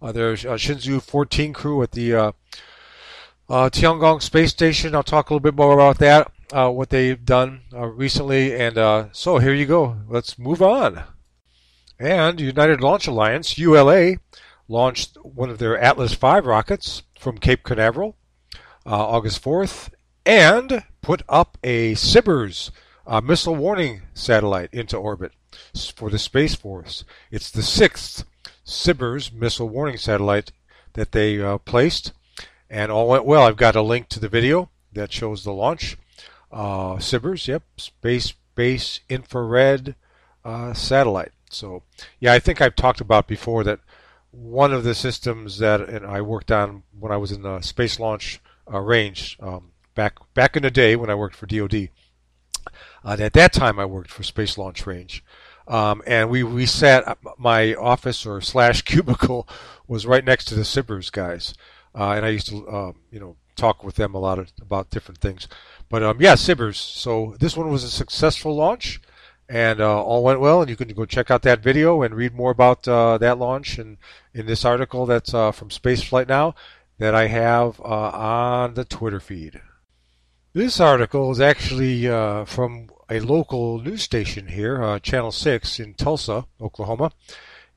uh, 0.00 0.12
there's 0.12 0.46
uh, 0.46 0.54
Shenzhou 0.54 1.02
14 1.02 1.52
crew 1.52 1.82
at 1.82 1.92
the 1.92 2.32
uh, 3.48 3.52
uh, 3.52 3.70
Tiangong 3.70 4.22
space 4.22 4.50
station. 4.50 4.94
I'll 4.94 5.02
talk 5.02 5.30
a 5.30 5.34
little 5.34 5.42
bit 5.42 5.56
more 5.56 5.74
about 5.74 5.98
that, 5.98 6.30
uh, 6.52 6.70
what 6.70 6.90
they've 6.90 7.24
done 7.24 7.62
recently. 7.72 8.54
And 8.54 9.10
so 9.12 9.38
here 9.38 9.54
you 9.54 9.66
go. 9.66 9.96
Let's 10.08 10.38
move 10.38 10.62
on. 10.62 11.04
And 11.98 12.40
United 12.40 12.80
Launch 12.80 13.06
Alliance 13.06 13.58
(ULA) 13.58 14.16
launched 14.68 15.16
one 15.22 15.50
of 15.50 15.58
their 15.58 15.78
Atlas 15.78 16.14
V 16.14 16.40
rockets 16.40 17.02
from 17.18 17.38
Cape 17.38 17.64
Canaveral 17.64 18.16
August 18.86 19.42
4th, 19.42 19.90
and 20.24 20.84
put 21.02 21.22
up 21.28 21.58
a 21.62 21.94
SBIRS 21.94 22.70
uh, 23.06 23.20
missile 23.20 23.56
warning 23.56 24.02
satellite 24.14 24.68
into 24.72 24.96
orbit 24.96 25.32
for 25.96 26.10
the 26.10 26.18
Space 26.18 26.54
Force. 26.54 27.04
It's 27.30 27.50
the 27.50 27.62
sixth 27.62 28.24
SBIRS 28.66 29.32
missile 29.32 29.68
warning 29.68 29.96
satellite 29.96 30.52
that 30.92 31.12
they 31.12 31.40
uh, 31.40 31.58
placed, 31.58 32.12
and 32.70 32.90
all 32.90 33.08
went 33.08 33.24
well. 33.24 33.42
I've 33.42 33.56
got 33.56 33.76
a 33.76 33.82
link 33.82 34.08
to 34.10 34.20
the 34.20 34.28
video 34.28 34.70
that 34.92 35.12
shows 35.12 35.44
the 35.44 35.52
launch. 35.52 35.96
Uh, 36.50 36.96
SBIRS, 36.96 37.48
yep, 37.48 37.62
space 37.76 38.34
base 38.54 39.00
infrared 39.08 39.94
uh, 40.44 40.72
satellite. 40.72 41.32
So, 41.50 41.82
yeah, 42.18 42.32
I 42.32 42.38
think 42.38 42.60
I've 42.60 42.74
talked 42.76 43.00
about 43.00 43.28
before 43.28 43.64
that 43.64 43.80
one 44.30 44.72
of 44.72 44.84
the 44.84 44.94
systems 44.94 45.58
that 45.58 46.04
I 46.04 46.20
worked 46.20 46.50
on 46.50 46.82
when 46.98 47.12
I 47.12 47.16
was 47.16 47.32
in 47.32 47.42
the 47.42 47.60
space 47.60 47.98
launch 47.98 48.40
uh, 48.72 48.80
range 48.80 49.38
um, 49.40 49.72
back 49.94 50.18
back 50.34 50.56
in 50.56 50.62
the 50.62 50.70
day 50.70 50.96
when 50.96 51.10
I 51.10 51.14
worked 51.14 51.36
for 51.36 51.46
DoD. 51.46 51.90
Uh, 53.04 53.16
at 53.18 53.32
that 53.32 53.52
time, 53.52 53.78
I 53.78 53.84
worked 53.84 54.10
for 54.10 54.22
Space 54.22 54.58
Launch 54.58 54.86
Range, 54.86 55.24
um, 55.66 56.02
and 56.06 56.28
we 56.28 56.42
we 56.42 56.66
sat. 56.66 57.06
Uh, 57.06 57.14
my 57.38 57.74
office 57.74 58.26
or 58.26 58.40
slash 58.40 58.82
cubicle 58.90 59.48
was 59.86 60.06
right 60.06 60.24
next 60.24 60.46
to 60.46 60.54
the 60.54 60.62
SBIRS 60.62 61.10
guys, 61.10 61.54
uh, 61.98 62.12
and 62.12 62.24
I 62.24 62.28
used 62.28 62.48
to 62.48 62.68
um, 62.70 62.94
you 63.10 63.20
know 63.20 63.36
talk 63.56 63.82
with 63.82 63.96
them 63.96 64.14
a 64.14 64.18
lot 64.18 64.38
of, 64.38 64.52
about 64.62 64.90
different 64.90 65.20
things. 65.20 65.48
But 65.88 66.02
um, 66.02 66.20
yeah, 66.20 66.34
SBIRS. 66.34 66.76
So 66.76 67.34
this 67.40 67.56
one 67.56 67.70
was 67.70 67.82
a 67.82 67.90
successful 67.90 68.54
launch, 68.54 69.00
and 69.48 69.80
uh, 69.80 70.02
all 70.02 70.22
went 70.22 70.40
well. 70.40 70.60
And 70.60 70.70
you 70.70 70.76
can 70.76 70.88
go 70.88 71.04
check 71.04 71.30
out 71.30 71.42
that 71.42 71.62
video 71.62 72.02
and 72.02 72.14
read 72.14 72.34
more 72.34 72.52
about 72.52 72.86
uh, 72.86 73.18
that 73.18 73.38
launch 73.38 73.78
and 73.78 73.98
in 74.32 74.46
this 74.46 74.64
article 74.64 75.06
that's 75.06 75.34
uh, 75.34 75.52
from 75.52 75.70
Spaceflight 75.70 76.28
Now 76.28 76.54
that 76.98 77.14
I 77.14 77.26
have 77.26 77.80
on 77.80 78.74
the 78.74 78.84
Twitter 78.84 79.20
feed. 79.20 79.60
This 80.52 80.80
article 80.80 81.30
is 81.30 81.40
actually 81.40 82.08
uh, 82.08 82.44
from 82.44 82.88
a 83.10 83.20
local 83.20 83.80
news 83.80 84.02
station 84.02 84.48
here, 84.48 84.82
uh, 84.82 84.98
Channel 84.98 85.30
6 85.30 85.78
in 85.78 85.94
Tulsa, 85.94 86.46
Oklahoma. 86.60 87.12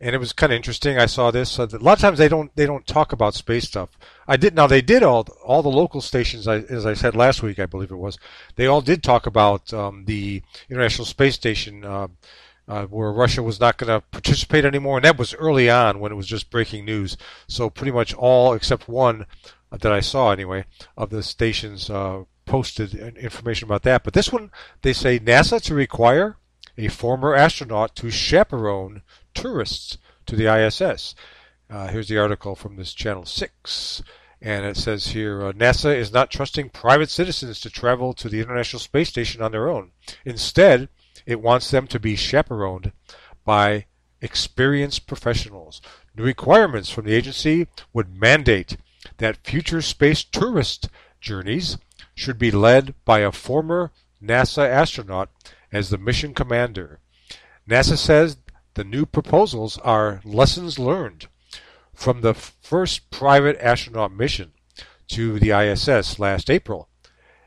And 0.01 0.15
it 0.15 0.17
was 0.17 0.33
kind 0.33 0.51
of 0.51 0.57
interesting. 0.57 0.97
I 0.97 1.05
saw 1.05 1.29
this. 1.29 1.59
Uh, 1.59 1.67
a 1.71 1.77
lot 1.77 1.93
of 1.93 1.99
times 1.99 2.17
they 2.17 2.27
don't 2.27 2.53
they 2.55 2.65
don't 2.65 2.87
talk 2.87 3.13
about 3.13 3.35
space 3.35 3.65
stuff. 3.65 3.91
I 4.27 4.35
did 4.35 4.55
now 4.55 4.65
they 4.65 4.81
did 4.81 5.03
all 5.03 5.27
all 5.45 5.61
the 5.61 5.69
local 5.69 6.01
stations. 6.01 6.47
I, 6.47 6.57
as 6.57 6.87
I 6.87 6.95
said 6.95 7.15
last 7.15 7.43
week, 7.43 7.59
I 7.59 7.67
believe 7.67 7.91
it 7.91 7.97
was. 7.97 8.17
They 8.55 8.65
all 8.65 8.81
did 8.81 9.03
talk 9.03 9.27
about 9.27 9.71
um, 9.71 10.05
the 10.05 10.41
International 10.71 11.05
Space 11.05 11.35
Station, 11.35 11.85
uh, 11.85 12.07
uh, 12.67 12.85
where 12.85 13.11
Russia 13.11 13.43
was 13.43 13.59
not 13.59 13.77
going 13.77 13.89
to 13.89 14.01
participate 14.07 14.65
anymore, 14.65 14.97
and 14.97 15.05
that 15.05 15.19
was 15.19 15.35
early 15.35 15.69
on 15.69 15.99
when 15.99 16.11
it 16.11 16.15
was 16.15 16.27
just 16.27 16.49
breaking 16.49 16.83
news. 16.83 17.15
So 17.47 17.69
pretty 17.69 17.91
much 17.91 18.11
all 18.15 18.53
except 18.53 18.89
one 18.89 19.27
that 19.71 19.91
I 19.91 19.99
saw 19.99 20.31
anyway 20.31 20.65
of 20.97 21.11
the 21.11 21.21
stations 21.21 21.91
uh, 21.91 22.23
posted 22.45 22.95
information 23.17 23.67
about 23.67 23.83
that. 23.83 24.03
But 24.03 24.13
this 24.13 24.31
one, 24.31 24.49
they 24.81 24.93
say 24.93 25.19
NASA 25.19 25.61
to 25.61 25.75
require 25.75 26.37
a 26.77 26.87
former 26.87 27.35
astronaut 27.35 27.95
to 27.97 28.09
chaperone 28.09 29.01
tourists 29.33 29.97
to 30.25 30.35
the 30.35 30.47
ISS. 30.47 31.15
Uh, 31.69 31.87
here's 31.87 32.07
the 32.07 32.17
article 32.17 32.55
from 32.55 32.75
this 32.75 32.93
Channel 32.93 33.25
6. 33.25 34.03
And 34.41 34.65
it 34.65 34.75
says 34.75 35.07
here 35.07 35.45
uh, 35.45 35.51
NASA 35.51 35.95
is 35.95 36.11
not 36.11 36.31
trusting 36.31 36.69
private 36.69 37.09
citizens 37.09 37.59
to 37.61 37.69
travel 37.69 38.13
to 38.13 38.27
the 38.27 38.39
International 38.39 38.79
Space 38.79 39.09
Station 39.09 39.41
on 39.41 39.51
their 39.51 39.69
own. 39.69 39.91
Instead, 40.25 40.89
it 41.25 41.41
wants 41.41 41.69
them 41.69 41.87
to 41.87 41.99
be 41.99 42.15
chaperoned 42.15 42.91
by 43.45 43.85
experienced 44.21 45.07
professionals. 45.07 45.81
New 46.15 46.23
requirements 46.23 46.89
from 46.89 47.05
the 47.05 47.13
agency 47.13 47.67
would 47.93 48.15
mandate 48.15 48.77
that 49.17 49.45
future 49.45 49.81
space 49.81 50.23
tourist 50.23 50.89
journeys 51.19 51.77
should 52.15 52.37
be 52.37 52.51
led 52.51 52.93
by 53.05 53.19
a 53.19 53.31
former 53.31 53.91
NASA 54.23 54.67
astronaut 54.67 55.29
as 55.71 55.89
the 55.89 55.97
mission 55.97 56.33
commander. 56.33 56.99
NASA 57.69 57.97
says 57.97 58.37
the 58.73 58.83
new 58.83 59.05
proposals 59.05 59.77
are 59.79 60.21
lessons 60.23 60.79
learned 60.79 61.27
from 61.93 62.21
the 62.21 62.33
first 62.33 63.09
private 63.11 63.57
astronaut 63.59 64.11
mission 64.11 64.53
to 65.09 65.39
the 65.39 65.51
ISS 65.51 66.19
last 66.19 66.49
April, 66.49 66.87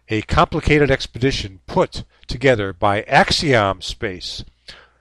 a 0.08 0.22
complicated 0.22 0.90
expedition 0.90 1.60
put 1.66 2.04
together 2.26 2.72
by 2.72 3.02
Axiom 3.02 3.80
Space. 3.80 4.44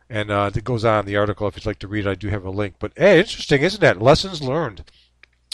And 0.09 0.31
uh, 0.31 0.51
it 0.53 0.63
goes 0.63 0.85
on 0.85 1.01
in 1.01 1.05
the 1.05 1.17
article. 1.17 1.47
If 1.47 1.55
you'd 1.55 1.65
like 1.65 1.79
to 1.79 1.87
read 1.87 2.05
it, 2.05 2.09
I 2.09 2.15
do 2.15 2.29
have 2.29 2.45
a 2.45 2.51
link. 2.51 2.75
But 2.79 2.93
hey, 2.95 3.19
interesting, 3.19 3.61
isn't 3.61 3.81
that? 3.81 4.01
Lessons 4.01 4.41
learned. 4.41 4.83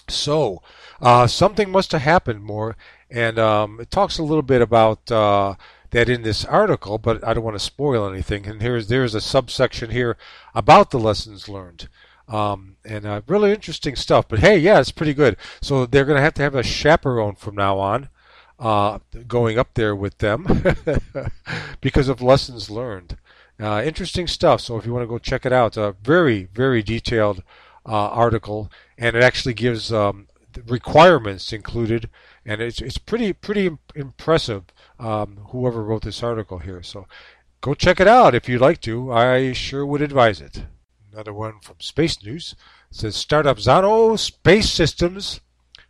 So, 0.08 0.62
uh, 1.02 1.28
something 1.28 1.70
must 1.70 1.92
have 1.92 2.02
happened 2.02 2.44
more 2.44 2.76
and 3.10 3.40
um, 3.40 3.80
it 3.80 3.90
talks 3.90 4.18
a 4.18 4.24
little 4.24 4.44
bit 4.44 4.62
about 4.62 5.12
uh, 5.12 5.56
that 5.92 6.10
in 6.10 6.22
this 6.22 6.46
article, 6.46 6.98
but 6.98 7.26
I 7.26 7.34
don't 7.34 7.44
want 7.44 7.56
to 7.56 7.64
spoil 7.64 8.08
anything. 8.08 8.48
And 8.48 8.62
here's 8.62 8.88
there's 8.88 9.16
a 9.16 9.22
subsection 9.22 9.92
here 9.92 10.18
about 10.54 10.92
the 10.92 11.00
lessons 11.00 11.50
learned. 11.50 11.90
Um, 12.28 12.76
and 12.86 13.06
uh, 13.06 13.22
really 13.28 13.52
interesting 13.52 13.96
stuff. 13.96 14.28
But 14.28 14.40
hey, 14.40 14.58
yeah, 14.58 14.80
it's 14.80 14.92
pretty 14.92 15.14
good. 15.14 15.36
So 15.62 15.86
they're 15.86 16.06
going 16.06 16.18
to 16.18 16.22
have 16.22 16.36
to 16.36 16.44
have 16.44 16.56
a 16.56 16.64
chaperone 16.64 17.36
from 17.36 17.56
now 17.56 17.80
on, 17.80 18.10
uh, 18.60 19.00
going 19.28 19.58
up 19.58 19.74
there 19.74 19.96
with 19.96 20.20
them 20.20 20.46
because 21.82 22.08
of 22.08 22.22
lessons 22.22 22.70
learned. 22.70 23.18
Uh, 23.60 23.82
interesting 23.84 24.28
stuff. 24.28 24.62
So 24.62 24.78
if 24.78 24.86
you 24.86 24.94
want 24.94 25.04
to 25.04 25.08
go 25.08 25.18
check 25.18 25.46
it 25.46 25.52
out, 25.52 25.76
a 25.76 25.96
very 26.04 26.48
very 26.54 26.84
detailed 26.84 27.44
uh, 27.86 28.10
article, 28.10 28.72
and 28.98 29.16
it 29.16 29.24
actually 29.24 29.56
gives 29.56 29.92
um, 29.92 30.28
requirements 30.68 31.52
included 31.52 32.10
and 32.50 32.62
it's 32.62 32.82
it's 32.82 32.98
pretty 32.98 33.32
pretty 33.32 33.78
impressive. 33.96 34.64
Um, 35.00 35.38
whoever 35.52 35.82
wrote 35.82 36.04
this 36.04 36.22
article 36.22 36.60
here, 36.60 36.84
so 36.84 37.08
go 37.62 37.74
check 37.74 38.00
it 38.00 38.08
out 38.08 38.36
if 38.36 38.50
you'd 38.50 38.62
like 38.62 38.82
to. 38.82 39.12
I 39.14 39.54
sure 39.54 39.86
would 39.86 40.02
advise 40.02 40.42
it. 40.42 40.66
Another 41.14 41.34
one 41.34 41.60
from 41.62 41.76
Space 41.80 42.22
News 42.24 42.56
says 42.92 43.16
startup 43.16 43.58
Xona 43.58 44.20
Space 44.20 44.70
Systems 44.70 45.40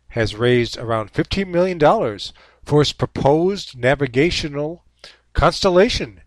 has 0.08 0.34
raised 0.34 0.78
around 0.78 1.12
$15 1.12 1.48
million 1.48 1.78
for 2.64 2.82
its 2.82 2.92
proposed 2.92 3.76
navigational 3.76 4.84
constellation, 5.32 6.22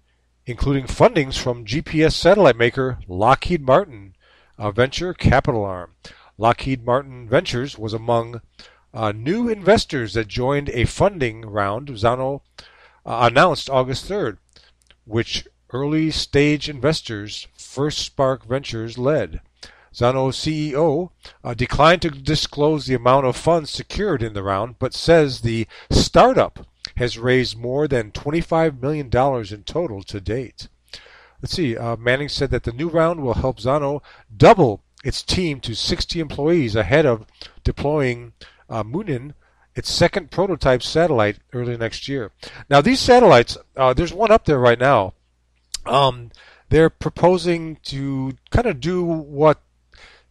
including 0.46 0.86
fundings 0.86 1.38
from 1.38 1.66
GPS 1.66 2.14
satellite 2.14 2.56
maker 2.56 3.00
Lockheed 3.08 3.62
Martin, 3.62 4.16
a 4.58 4.72
venture 4.72 5.14
capital 5.14 5.64
arm. 5.64 5.96
Lockheed 6.38 6.86
Martin 6.86 7.28
Ventures 7.28 7.78
was 7.78 7.94
among 7.94 8.42
uh, 8.94 9.12
new 9.12 9.50
investors 9.50 10.14
that 10.14 10.28
joined 10.28 10.70
a 10.70 10.86
funding 10.86 11.42
round 11.42 11.90
Xona 11.90 12.42
uh, 13.06 13.30
announced 13.32 13.70
August 13.70 14.08
3rd, 14.10 14.38
which 15.06 15.48
early 15.72 16.12
stage 16.12 16.70
investors 16.70 17.48
First 17.58 18.00
Spark 18.00 18.46
Ventures 18.46 18.98
led. 18.98 19.42
Xona 19.94 20.32
CEO 20.32 21.12
uh, 21.44 21.54
declined 21.54 22.02
to 22.02 22.10
disclose 22.10 22.86
the 22.86 22.96
amount 22.96 23.26
of 23.26 23.36
funds 23.36 23.70
secured 23.70 24.24
in 24.24 24.34
the 24.34 24.44
round, 24.44 24.76
but 24.80 24.94
says 24.94 25.42
the 25.42 25.68
startup 25.92 26.66
has 26.98 27.18
raised 27.18 27.58
more 27.58 27.88
than 27.88 28.12
$25 28.12 28.82
million 28.82 29.06
in 29.08 29.64
total 29.64 30.04
to 30.04 30.20
date. 30.20 30.68
Let's 31.42 31.54
see, 31.54 31.78
uh, 31.78 31.96
Manning 31.98 32.30
said 32.30 32.52
that 32.52 32.64
the 32.64 32.72
new 32.72 32.90
round 32.90 33.22
will 33.22 33.36
help 33.36 33.58
Xona 33.58 34.02
double 34.36 34.82
its 35.04 35.22
team 35.22 35.60
to 35.60 35.76
60 35.76 36.20
employees 36.20 36.76
ahead 36.76 37.06
of 37.06 37.26
deploying 37.64 38.34
uh, 38.70 38.84
Muninn 38.84 39.34
its 39.76 39.92
second 39.92 40.32
prototype 40.32 40.84
satellite 40.84 41.38
early 41.54 41.78
next 41.78 42.08
year. 42.08 42.32
Now, 42.70 42.82
these 42.82 43.00
satellites, 43.00 43.58
uh, 43.76 43.94
there's 43.94 44.14
one 44.14 44.32
up 44.32 44.46
there 44.46 44.60
right 44.60 44.80
now. 44.80 45.14
Um, 45.86 46.32
they're 46.70 46.90
proposing 46.90 47.78
to 47.84 48.34
kind 48.50 48.68
of 48.68 48.80
do 48.80 49.04
what 49.04 49.62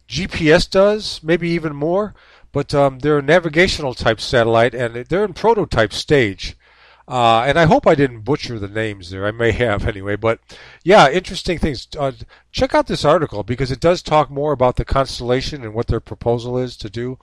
GPS 0.07 0.69
does, 0.69 1.21
maybe 1.23 1.49
even 1.49 1.75
more, 1.75 2.13
but 2.51 2.73
um, 2.73 2.99
they're 2.99 3.19
a 3.19 3.23
navigational 3.23 3.93
type 3.93 4.19
satellite 4.19 4.73
and 4.75 5.05
they're 5.07 5.25
in 5.25 5.33
prototype 5.33 5.93
stage. 5.93 6.55
Uh, 7.05 7.43
and 7.45 7.59
I 7.59 7.65
hope 7.65 7.85
I 7.85 7.95
didn't 7.95 8.21
butcher 8.21 8.59
the 8.59 8.67
names 8.69 9.09
there. 9.09 9.25
I 9.25 9.31
may 9.31 9.51
have 9.51 9.85
anyway. 9.85 10.15
But 10.15 10.39
yeah, 10.83 11.09
interesting 11.09 11.59
things. 11.59 11.87
Uh, 11.97 12.13
check 12.51 12.73
out 12.73 12.87
this 12.87 13.03
article 13.03 13.43
because 13.43 13.71
it 13.71 13.81
does 13.81 14.01
talk 14.01 14.29
more 14.29 14.53
about 14.53 14.77
the 14.77 14.85
constellation 14.85 15.63
and 15.63 15.73
what 15.73 15.87
their 15.87 15.99
proposal 15.99 16.57
is 16.57 16.77
to 16.77 16.89
do. 16.89 17.19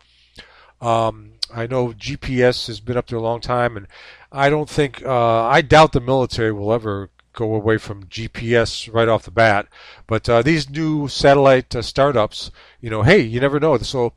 Um, 0.80 1.32
I 1.52 1.66
know 1.66 1.88
GPS 1.88 2.66
has 2.68 2.80
been 2.80 2.96
up 2.96 3.08
there 3.08 3.18
a 3.18 3.22
long 3.22 3.40
time, 3.40 3.76
and 3.76 3.86
I 4.30 4.48
don't 4.48 4.68
think 4.68 5.04
uh, 5.04 5.44
I 5.44 5.62
doubt 5.62 5.92
the 5.92 6.00
military 6.00 6.52
will 6.52 6.72
ever 6.72 7.10
go 7.32 7.54
away 7.54 7.78
from 7.78 8.06
GPS 8.06 8.92
right 8.92 9.08
off 9.08 9.24
the 9.24 9.30
bat. 9.30 9.66
But 10.06 10.28
uh, 10.28 10.42
these 10.42 10.70
new 10.70 11.08
satellite 11.08 11.74
uh, 11.74 11.82
startups, 11.82 12.50
you 12.80 12.90
know, 12.90 13.02
hey, 13.02 13.20
you 13.20 13.40
never 13.40 13.60
know. 13.60 13.76
So, 13.78 14.12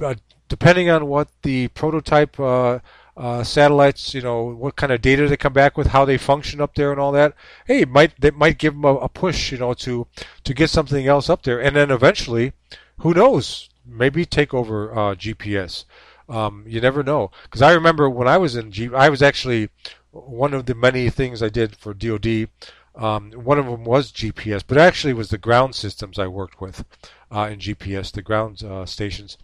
uh, 0.00 0.14
depending 0.48 0.90
on 0.90 1.06
what 1.06 1.28
the 1.42 1.68
prototype 1.68 2.38
uh, 2.38 2.80
uh, 3.16 3.42
satellites, 3.42 4.14
you 4.14 4.20
know, 4.20 4.44
what 4.44 4.76
kind 4.76 4.92
of 4.92 5.00
data 5.00 5.26
they 5.28 5.36
come 5.36 5.52
back 5.52 5.76
with, 5.76 5.88
how 5.88 6.04
they 6.04 6.18
function 6.18 6.60
up 6.60 6.74
there, 6.74 6.90
and 6.92 7.00
all 7.00 7.12
that. 7.12 7.34
Hey, 7.66 7.84
might 7.84 8.20
that 8.20 8.34
might 8.34 8.58
give 8.58 8.74
them 8.74 8.84
a, 8.84 8.94
a 8.96 9.08
push, 9.08 9.52
you 9.52 9.58
know, 9.58 9.74
to 9.74 10.06
to 10.44 10.54
get 10.54 10.70
something 10.70 11.06
else 11.06 11.30
up 11.30 11.42
there, 11.42 11.60
and 11.60 11.76
then 11.76 11.90
eventually, 11.90 12.52
who 12.98 13.14
knows? 13.14 13.68
Maybe 13.86 14.24
take 14.24 14.52
over 14.52 14.92
uh, 14.92 15.14
GPS. 15.14 15.84
Um, 16.28 16.64
you 16.66 16.80
never 16.80 17.02
know. 17.02 17.30
Because 17.44 17.62
I 17.62 17.72
remember 17.72 18.10
when 18.10 18.28
I 18.28 18.38
was 18.38 18.56
in 18.56 18.72
G, 18.72 18.90
I 18.94 19.08
was 19.08 19.22
actually 19.22 19.68
one 20.10 20.54
of 20.54 20.66
the 20.66 20.74
many 20.74 21.10
things 21.10 21.42
I 21.42 21.48
did 21.48 21.76
for 21.76 21.94
DoD. 21.94 22.48
Um, 22.94 23.32
one 23.32 23.58
of 23.58 23.66
them 23.66 23.84
was 23.84 24.10
GPS, 24.10 24.62
but 24.66 24.78
actually 24.78 25.12
was 25.12 25.28
the 25.28 25.38
ground 25.38 25.74
systems 25.74 26.18
I 26.18 26.26
worked 26.26 26.60
with 26.60 26.84
uh, 27.30 27.48
in 27.52 27.58
GPS, 27.58 28.10
the 28.10 28.22
ground 28.22 28.62
uh, 28.62 28.86
stations. 28.86 29.36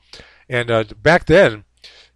And 0.49 0.71
uh, 0.71 0.85
back 1.03 1.27
then, 1.27 1.65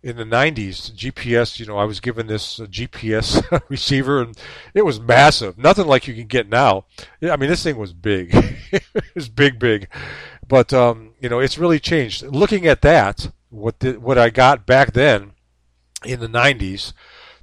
in 0.02 0.16
the 0.16 0.24
90s, 0.24 0.92
GPS, 0.92 1.58
you 1.58 1.66
know, 1.66 1.78
I 1.78 1.84
was 1.84 2.00
given 2.00 2.26
this 2.28 2.58
GPS 2.60 3.42
receiver 3.68 4.22
and 4.22 4.36
it 4.72 4.84
was 4.84 5.00
massive. 5.00 5.58
Nothing 5.58 5.86
like 5.86 6.06
you 6.06 6.14
can 6.14 6.26
get 6.26 6.48
now. 6.48 6.84
I 7.22 7.36
mean, 7.36 7.50
this 7.50 7.62
thing 7.62 7.76
was 7.76 7.92
big. 7.92 8.30
it 8.72 8.84
was 9.14 9.28
big, 9.28 9.58
big. 9.58 9.88
But, 10.48 10.72
um, 10.72 11.12
you 11.20 11.28
know, 11.28 11.40
it's 11.40 11.58
really 11.58 11.80
changed. 11.80 12.22
Looking 12.22 12.66
at 12.66 12.82
that, 12.82 13.30
what 13.50 13.80
the, 13.80 13.94
what 13.94 14.18
I 14.18 14.30
got 14.30 14.66
back 14.66 14.92
then 14.92 15.32
in 16.04 16.20
the 16.20 16.28
90s 16.28 16.92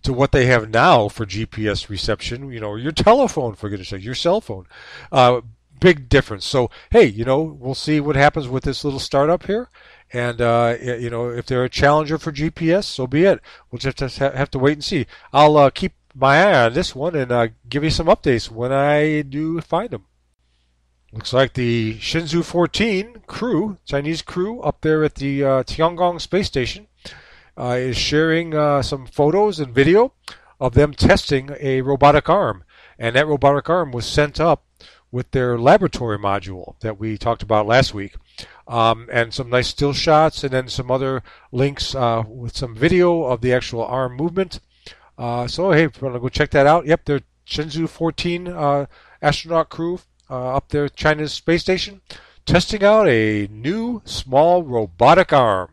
to 0.04 0.14
what 0.14 0.32
they 0.32 0.46
have 0.46 0.70
now 0.70 1.08
for 1.08 1.26
GPS 1.26 1.90
reception, 1.90 2.52
you 2.52 2.60
know, 2.60 2.76
your 2.76 2.92
telephone, 2.92 3.56
for 3.56 3.70
goodness 3.70 3.90
sake, 3.90 4.04
your 4.04 4.16
cell 4.16 4.42
phone. 4.42 4.68
Uh, 5.12 5.42
big 5.80 6.08
difference. 6.08 6.46
So, 6.46 6.70
hey, 6.92 7.06
you 7.06 7.26
know, 7.26 7.42
we'll 7.42 7.76
see 7.76 8.00
what 8.00 8.16
happens 8.16 8.48
with 8.48 8.64
this 8.64 8.84
little 8.84 9.00
startup 9.00 9.46
here. 9.46 9.70
And 10.14 10.42
uh, 10.42 10.78
you 10.80 11.10
know, 11.10 11.30
if 11.30 11.48
they're 11.48 11.64
a 11.64 11.70
challenger 11.70 12.20
for 12.20 12.32
GPS, 12.32 12.84
so 12.84 13.08
be 13.08 13.24
it. 13.24 13.42
We'll 13.72 13.80
just 13.80 14.00
have 14.00 14.52
to 14.52 14.60
wait 14.60 14.74
and 14.74 14.84
see. 14.84 15.08
I'll 15.34 15.58
uh, 15.58 15.72
keep 15.72 15.94
my 16.14 16.38
eye 16.38 16.66
on 16.66 16.74
this 16.74 16.94
one 16.94 17.16
and 17.16 17.32
uh, 17.32 17.48
give 17.68 17.84
you 17.84 17.90
some 17.90 18.06
updates 18.06 18.52
when 18.52 18.72
I 18.72 19.24
do 19.24 19.60
find 19.62 19.90
them. 19.90 20.06
Looks 21.13 21.32
like 21.32 21.53
the 21.53 21.93
Shenzhou 22.00 22.43
14 22.43 23.22
crew, 23.27 23.77
Chinese 23.86 24.24
crew, 24.24 24.62
up 24.62 24.82
there 24.82 25.03
at 25.03 25.13
the 25.13 25.43
uh, 25.43 25.63
Tiangong 25.63 26.20
space 26.20 26.48
station, 26.48 26.88
uh, 27.55 27.75
is 27.77 27.96
sharing 27.96 28.55
uh, 28.55 28.82
some 28.82 29.05
photos 29.05 29.60
and 29.60 29.75
video 29.75 30.13
of 30.60 30.74
them 30.74 30.96
testing 30.96 31.51
a 31.60 31.82
robotic 31.82 32.29
arm. 32.29 32.63
And 32.98 33.15
that 33.15 33.27
robotic 33.27 33.70
arm 33.70 33.91
was 33.91 34.08
sent 34.08 34.39
up 34.39 34.65
with 35.12 35.29
their 35.32 35.60
laboratory 35.60 36.17
module 36.17 36.79
that 36.79 37.00
we 37.00 37.20
talked 37.20 37.43
about 37.43 37.67
last 37.67 37.93
week 37.93 38.15
um, 38.67 39.08
and 39.12 39.32
some 39.36 39.51
nice 39.51 39.67
still 39.67 39.93
shots, 39.93 40.43
and 40.43 40.51
then 40.51 40.67
some 40.67 40.89
other 40.89 41.22
links 41.51 41.93
uh, 41.93 42.24
with 42.27 42.58
some 42.58 42.74
video 42.74 43.25
of 43.25 43.41
the 43.41 43.53
actual 43.53 43.86
arm 43.86 44.15
movement. 44.15 44.60
Uh, 45.15 45.46
so 45.46 45.72
hey, 45.72 45.84
if 45.84 46.01
you 46.01 46.08
want 46.08 46.15
to 46.15 46.20
go 46.20 46.29
check 46.29 46.50
that 46.50 46.65
out, 46.65 46.88
yep, 46.88 47.05
they're 47.05 47.22
Shenzhou 47.46 47.88
14 47.88 48.48
uh, 48.48 48.86
astronaut 49.22 49.70
crew 49.70 50.00
uh, 50.34 50.56
up 50.56 50.70
there, 50.70 50.90
China's 50.90 51.32
space 51.32 51.62
station, 51.62 52.02
testing 52.46 52.84
out 52.84 53.08
a 53.08 53.48
new 53.52 54.02
small 54.04 54.63
robotic 54.63 55.32
arm. 55.32 55.70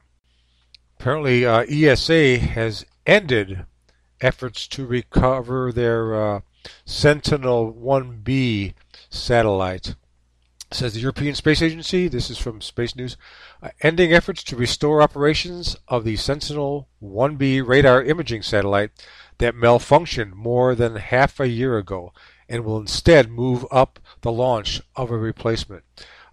Apparently, 0.99 1.47
uh, 1.47 1.64
ESA 1.67 2.38
has 2.38 2.85
ended 3.07 3.64
efforts 4.21 4.69
to 4.69 4.85
recover 4.85 5.73
their 5.73 6.14
uh, 6.14 6.40
Sentinel 6.85 7.73
1B 7.73 8.75
satellite 9.09 9.95
says 10.73 10.95
the 10.95 11.00
European 11.00 11.35
Space 11.35 11.62
Agency, 11.62 12.07
this 12.07 12.31
is 12.31 12.38
from 12.38 12.61
Space 12.61 12.94
News, 12.94 13.16
uh, 13.61 13.70
ending 13.81 14.12
efforts 14.12 14.44
to 14.44 14.57
restore 14.57 15.03
operations 15.03 15.77
of 15.88 16.05
the 16.05 16.16
Sentinel 16.16 16.88
1B 17.03 17.66
radar 17.66 18.03
imaging 18.05 18.42
satellite 18.42 18.90
that 19.38 19.55
malfunctioned 19.55 20.33
more 20.35 20.77
than 20.77 20.94
half 20.96 21.40
a 21.40 21.49
year 21.49 21.77
ago 21.77 22.12
and 22.51 22.65
will 22.65 22.79
instead 22.79 23.31
move 23.31 23.65
up 23.71 24.01
the 24.21 24.33
launch 24.33 24.83
of 24.97 25.11
a 25.11 25.17
replacement. 25.17 25.85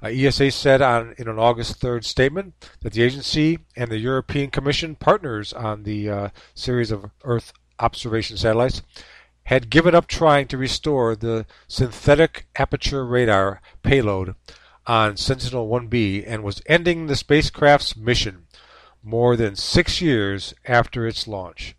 Uh, 0.03 0.07
ESA 0.07 0.51
said 0.51 0.81
on, 0.81 1.13
in 1.17 1.27
an 1.27 1.39
August 1.39 1.79
3rd 1.79 2.03
statement 2.03 2.53
that 2.81 2.93
the 2.93 3.03
agency 3.03 3.59
and 3.75 3.89
the 3.89 3.99
European 3.99 4.49
Commission, 4.49 4.95
partners 4.95 5.53
on 5.53 5.83
the 5.83 6.09
uh, 6.09 6.29
series 6.53 6.91
of 6.91 7.09
Earth 7.23 7.53
observation 7.79 8.35
satellites, 8.35 8.81
had 9.43 9.69
given 9.69 9.95
up 9.95 10.07
trying 10.07 10.47
to 10.47 10.57
restore 10.57 11.15
the 11.15 11.45
synthetic 11.67 12.47
aperture 12.57 13.05
radar 13.05 13.61
payload 13.81 14.35
on 14.85 15.15
Sentinel 15.15 15.69
1B 15.69 16.23
and 16.27 16.43
was 16.43 16.61
ending 16.65 17.07
the 17.07 17.15
spacecraft's 17.15 17.95
mission 17.95 18.47
more 19.03 19.35
than 19.35 19.55
six 19.55 20.01
years 20.01 20.53
after 20.65 21.07
its 21.07 21.27
launch. 21.27 21.76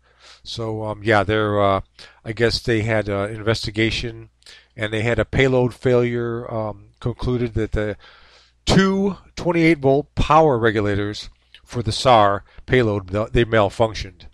So 0.49 0.83
um, 0.83 1.01
yeah, 1.03 1.23
they're 1.23 1.61
uh, 1.61 1.81
I 2.25 2.33
guess 2.33 2.59
they 2.59 2.81
had 2.81 3.07
an 3.07 3.31
investigation 3.31 4.29
and 4.75 4.91
they 4.91 5.01
had 5.01 5.19
a 5.19 5.25
payload 5.25 5.73
failure. 5.73 6.51
Um, 6.53 6.85
concluded 6.99 7.53
that 7.53 7.71
the 7.71 7.95
two 8.65 9.17
28 9.37 9.77
volt 9.77 10.15
power 10.15 10.57
regulators 10.59 11.29
for 11.63 11.81
the 11.81 11.93
SAR 11.93 12.43
payload 12.65 13.07
they 13.31 13.45
malfunctioned 13.45 14.25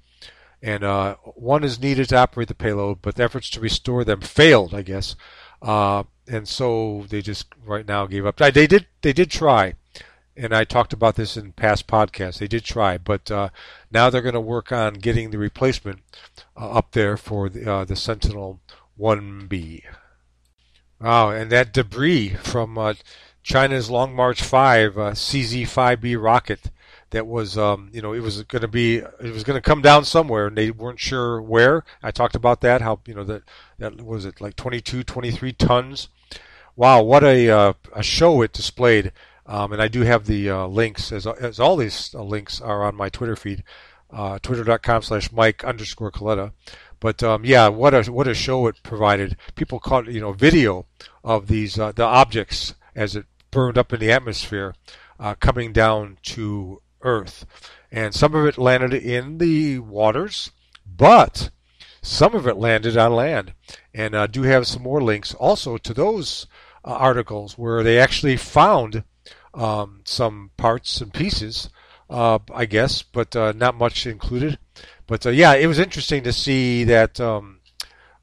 and 0.65 0.83
uh, 0.83 1.15
one 1.35 1.63
is 1.63 1.79
needed 1.79 2.09
to 2.09 2.17
operate 2.17 2.47
the 2.47 2.55
payload, 2.55 2.99
but 3.03 3.19
efforts 3.19 3.51
to 3.51 3.59
restore 3.59 4.03
them 4.03 4.19
failed, 4.19 4.73
I 4.73 4.81
guess. 4.81 5.15
Uh, 5.61 6.03
and 6.27 6.47
so 6.47 7.05
they 7.09 7.21
just 7.21 7.45
right 7.63 7.87
now 7.87 8.07
gave 8.07 8.25
up. 8.25 8.37
They 8.37 8.65
did 8.65 8.87
they 9.03 9.13
did 9.13 9.29
try, 9.29 9.75
and 10.37 10.53
I 10.53 10.63
talked 10.63 10.93
about 10.93 11.15
this 11.15 11.37
in 11.37 11.53
past 11.53 11.87
podcasts. 11.87 12.39
They 12.39 12.47
did 12.47 12.63
try, 12.63 12.97
but 12.97 13.31
uh, 13.31 13.49
now 13.91 14.09
they're 14.09 14.21
going 14.21 14.33
to 14.33 14.41
work 14.41 14.71
on 14.71 14.95
getting 14.95 15.31
the 15.31 15.37
replacement 15.37 16.01
uh, 16.57 16.69
up 16.71 16.91
there 16.91 17.17
for 17.17 17.49
the, 17.49 17.71
uh, 17.71 17.85
the 17.85 17.95
Sentinel 17.95 18.59
1B. 18.99 19.83
Wow, 20.99 21.29
and 21.29 21.51
that 21.51 21.73
debris 21.73 22.29
from 22.35 22.77
uh, 22.77 22.95
China's 23.43 23.89
Long 23.89 24.15
March 24.15 24.41
5 24.41 24.93
CZ-5B 24.93 26.21
rocket 26.21 26.71
that 27.11 27.27
was 27.27 27.57
um, 27.57 27.89
you 27.93 28.01
know 28.01 28.13
it 28.13 28.19
was 28.19 28.43
going 28.43 28.61
to 28.61 28.67
be 28.67 28.97
it 28.97 29.33
was 29.33 29.43
going 29.43 29.55
to 29.55 29.61
come 29.61 29.81
down 29.81 30.03
somewhere 30.03 30.47
and 30.47 30.57
they 30.57 30.71
weren't 30.71 30.99
sure 30.99 31.41
where 31.41 31.85
i 32.03 32.11
talked 32.11 32.35
about 32.35 32.59
that 32.61 32.81
how 32.81 32.99
you 33.05 33.13
know 33.13 33.23
that 33.23 33.43
that 33.77 34.01
was 34.01 34.25
it 34.25 34.41
like 34.41 34.55
22 34.55 35.03
23 35.03 35.53
tons 35.53 36.09
wow 36.75 37.01
what 37.01 37.23
a 37.23 37.49
uh, 37.49 37.73
a 37.93 38.03
show 38.03 38.41
it 38.41 38.51
displayed 38.51 39.11
um, 39.45 39.71
and 39.71 39.81
i 39.81 39.87
do 39.87 40.01
have 40.01 40.25
the 40.25 40.49
uh, 40.49 40.67
links 40.67 41.11
as, 41.11 41.25
as 41.27 41.59
all 41.59 41.77
these 41.77 42.13
uh, 42.15 42.23
links 42.23 42.61
are 42.61 42.83
on 42.83 42.95
my 42.95 43.09
twitter 43.09 43.35
feed 43.35 43.63
uh, 44.11 44.39
twitter.com 44.39 45.01
slash 45.01 45.31
mike 45.31 45.63
underscore 45.63 46.11
coletta 46.11 46.51
but 46.99 47.21
um, 47.23 47.43
yeah 47.45 47.67
what 47.67 47.93
a 47.93 48.11
what 48.11 48.27
a 48.27 48.33
show 48.33 48.67
it 48.67 48.75
provided 48.83 49.35
people 49.55 49.79
caught 49.79 50.07
you 50.07 50.21
know 50.21 50.33
video 50.33 50.85
of 51.23 51.47
these 51.47 51.79
uh, 51.79 51.91
the 51.91 52.03
objects 52.03 52.75
as 52.95 53.15
it 53.15 53.25
burned 53.51 53.77
up 53.77 53.93
in 53.93 53.99
the 53.99 54.11
atmosphere 54.11 54.73
uh, 55.19 55.35
coming 55.35 55.71
down 55.71 56.17
to 56.21 56.81
Earth. 57.01 57.45
And 57.91 58.13
some 58.13 58.35
of 58.35 58.45
it 58.45 58.57
landed 58.57 58.93
in 58.93 59.37
the 59.37 59.79
waters, 59.79 60.51
but 60.85 61.51
some 62.01 62.35
of 62.35 62.47
it 62.47 62.57
landed 62.57 62.97
on 62.97 63.13
land. 63.13 63.53
And 63.93 64.13
uh, 64.13 64.27
do 64.27 64.41
have 64.41 64.67
some 64.67 64.83
more 64.83 65.01
links 65.01 65.33
also 65.33 65.77
to 65.77 65.93
those 65.93 66.47
articles 66.83 67.57
where 67.57 67.81
they 67.81 67.97
actually 67.97 68.37
found 68.37 69.03
um, 69.55 70.01
some 70.05 70.51
parts 70.57 71.01
and 71.01 71.13
pieces, 71.13 71.69
uh, 72.09 72.39
I 72.53 72.65
guess, 72.65 73.01
but 73.01 73.35
uh, 73.35 73.53
not 73.55 73.75
much 73.75 74.05
included. 74.05 74.59
But 75.07 75.25
uh, 75.25 75.31
yeah, 75.31 75.53
it 75.55 75.67
was 75.67 75.79
interesting 75.79 76.23
to 76.23 76.33
see 76.33 76.83
that 76.83 77.19
um, 77.19 77.59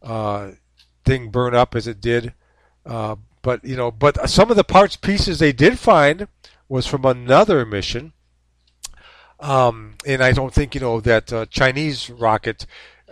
uh, 0.02 0.52
thing 1.04 1.30
burn 1.30 1.54
up 1.54 1.74
as 1.74 1.86
it 1.86 2.00
did. 2.00 2.34
but 2.84 3.64
you 3.64 3.76
know, 3.76 3.90
but 3.90 4.28
some 4.30 4.50
of 4.50 4.56
the 4.56 4.64
parts 4.64 4.96
pieces 4.96 5.38
they 5.38 5.52
did 5.52 5.78
find 5.78 6.28
was 6.68 6.86
from 6.86 7.04
another 7.04 7.66
mission 7.66 8.12
um, 9.42 9.96
and 10.06 10.22
I 10.22 10.32
don't 10.32 10.54
think 10.54 10.74
you 10.74 10.80
know 10.80 11.00
that 11.00 11.32
uh, 11.32 11.46
Chinese 11.46 12.08
rocket. 12.08 12.64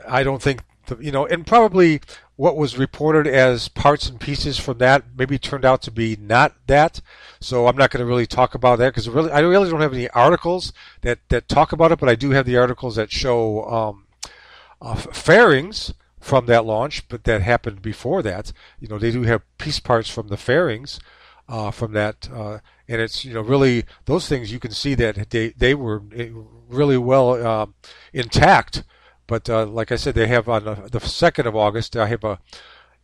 I 0.08 0.22
don't 0.22 0.40
think 0.40 0.62
the, 0.90 1.04
you 1.04 1.10
know, 1.10 1.26
and 1.26 1.46
probably 1.46 2.00
what 2.36 2.56
was 2.56 2.78
reported 2.78 3.26
as 3.26 3.68
parts 3.68 4.08
and 4.08 4.20
pieces 4.20 4.58
from 4.58 4.78
that 4.78 5.04
maybe 5.16 5.38
turned 5.38 5.64
out 5.64 5.82
to 5.82 5.90
be 5.90 6.16
not 6.20 6.54
that. 6.66 7.00
So 7.40 7.66
I'm 7.66 7.76
not 7.76 7.90
going 7.90 8.00
to 8.00 8.06
really 8.06 8.26
talk 8.26 8.54
about 8.54 8.78
that 8.78 8.90
because 8.90 9.08
really 9.08 9.30
I 9.32 9.40
really 9.40 9.70
don't 9.70 9.80
have 9.80 9.94
any 9.94 10.08
articles 10.10 10.72
that 11.00 11.18
that 11.30 11.48
talk 11.48 11.72
about 11.72 11.92
it, 11.92 11.98
but 11.98 12.08
I 12.08 12.14
do 12.14 12.30
have 12.30 12.46
the 12.46 12.58
articles 12.58 12.96
that 12.96 13.10
show 13.10 13.64
um, 13.64 14.06
uh, 14.82 14.94
fairings 14.94 15.94
from 16.20 16.46
that 16.46 16.66
launch, 16.66 17.08
but 17.08 17.24
that 17.24 17.40
happened 17.42 17.80
before 17.82 18.22
that. 18.22 18.52
You 18.78 18.88
know, 18.88 18.98
they 18.98 19.10
do 19.10 19.22
have 19.22 19.42
piece 19.58 19.80
parts 19.80 20.10
from 20.10 20.28
the 20.28 20.36
fairings. 20.36 21.00
uh, 21.50 21.70
from 21.72 21.92
that, 21.92 22.28
uh, 22.32 22.58
and 22.88 23.00
it's 23.00 23.24
you 23.24 23.34
know 23.34 23.40
really 23.40 23.84
those 24.04 24.28
things 24.28 24.52
you 24.52 24.60
can 24.60 24.70
see 24.70 24.94
that 24.94 25.30
they 25.30 25.48
they 25.50 25.74
were 25.74 26.02
eh, 26.14 26.30
really 26.68 26.96
well 26.96 27.34
uh, 27.44 27.66
intact. 28.12 28.84
But 29.30 29.48
uh, 29.48 29.64
like 29.64 29.92
I 29.92 29.96
said, 29.96 30.16
they 30.16 30.26
have 30.26 30.48
on 30.48 30.64
the 30.90 30.98
second 30.98 31.46
of 31.46 31.54
August. 31.54 31.96
I 31.96 32.08
have 32.08 32.24
a 32.24 32.40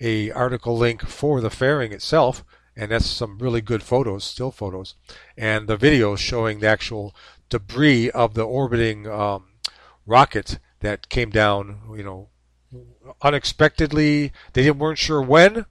a 0.01 0.33
article 0.33 0.77
link 0.77 1.07
for 1.07 1.41
the 1.41 1.51
fairing 1.51 1.93
itself, 1.93 2.45
and 2.75 2.91
that's 2.91 3.07
some 3.07 3.39
really 3.39 3.61
good 3.61 3.85
photos, 3.85 4.25
still 4.25 4.51
photos, 4.51 4.97
and 5.37 5.69
the 5.69 5.77
video 5.77 6.17
showing 6.17 6.59
the 6.59 6.67
actual 6.67 7.15
debris 7.49 8.11
of 8.11 8.35
the 8.35 8.43
orbiting 8.43 9.07
um, 9.07 9.45
rocket 10.05 10.59
that 10.81 11.09
came 11.09 11.31
down. 11.31 11.79
You 11.97 12.03
know, 12.03 12.29
unexpectedly. 13.23 14.33
They 14.53 14.69
weren't 14.73 14.99
sure 14.99 15.23
when, 15.23 15.67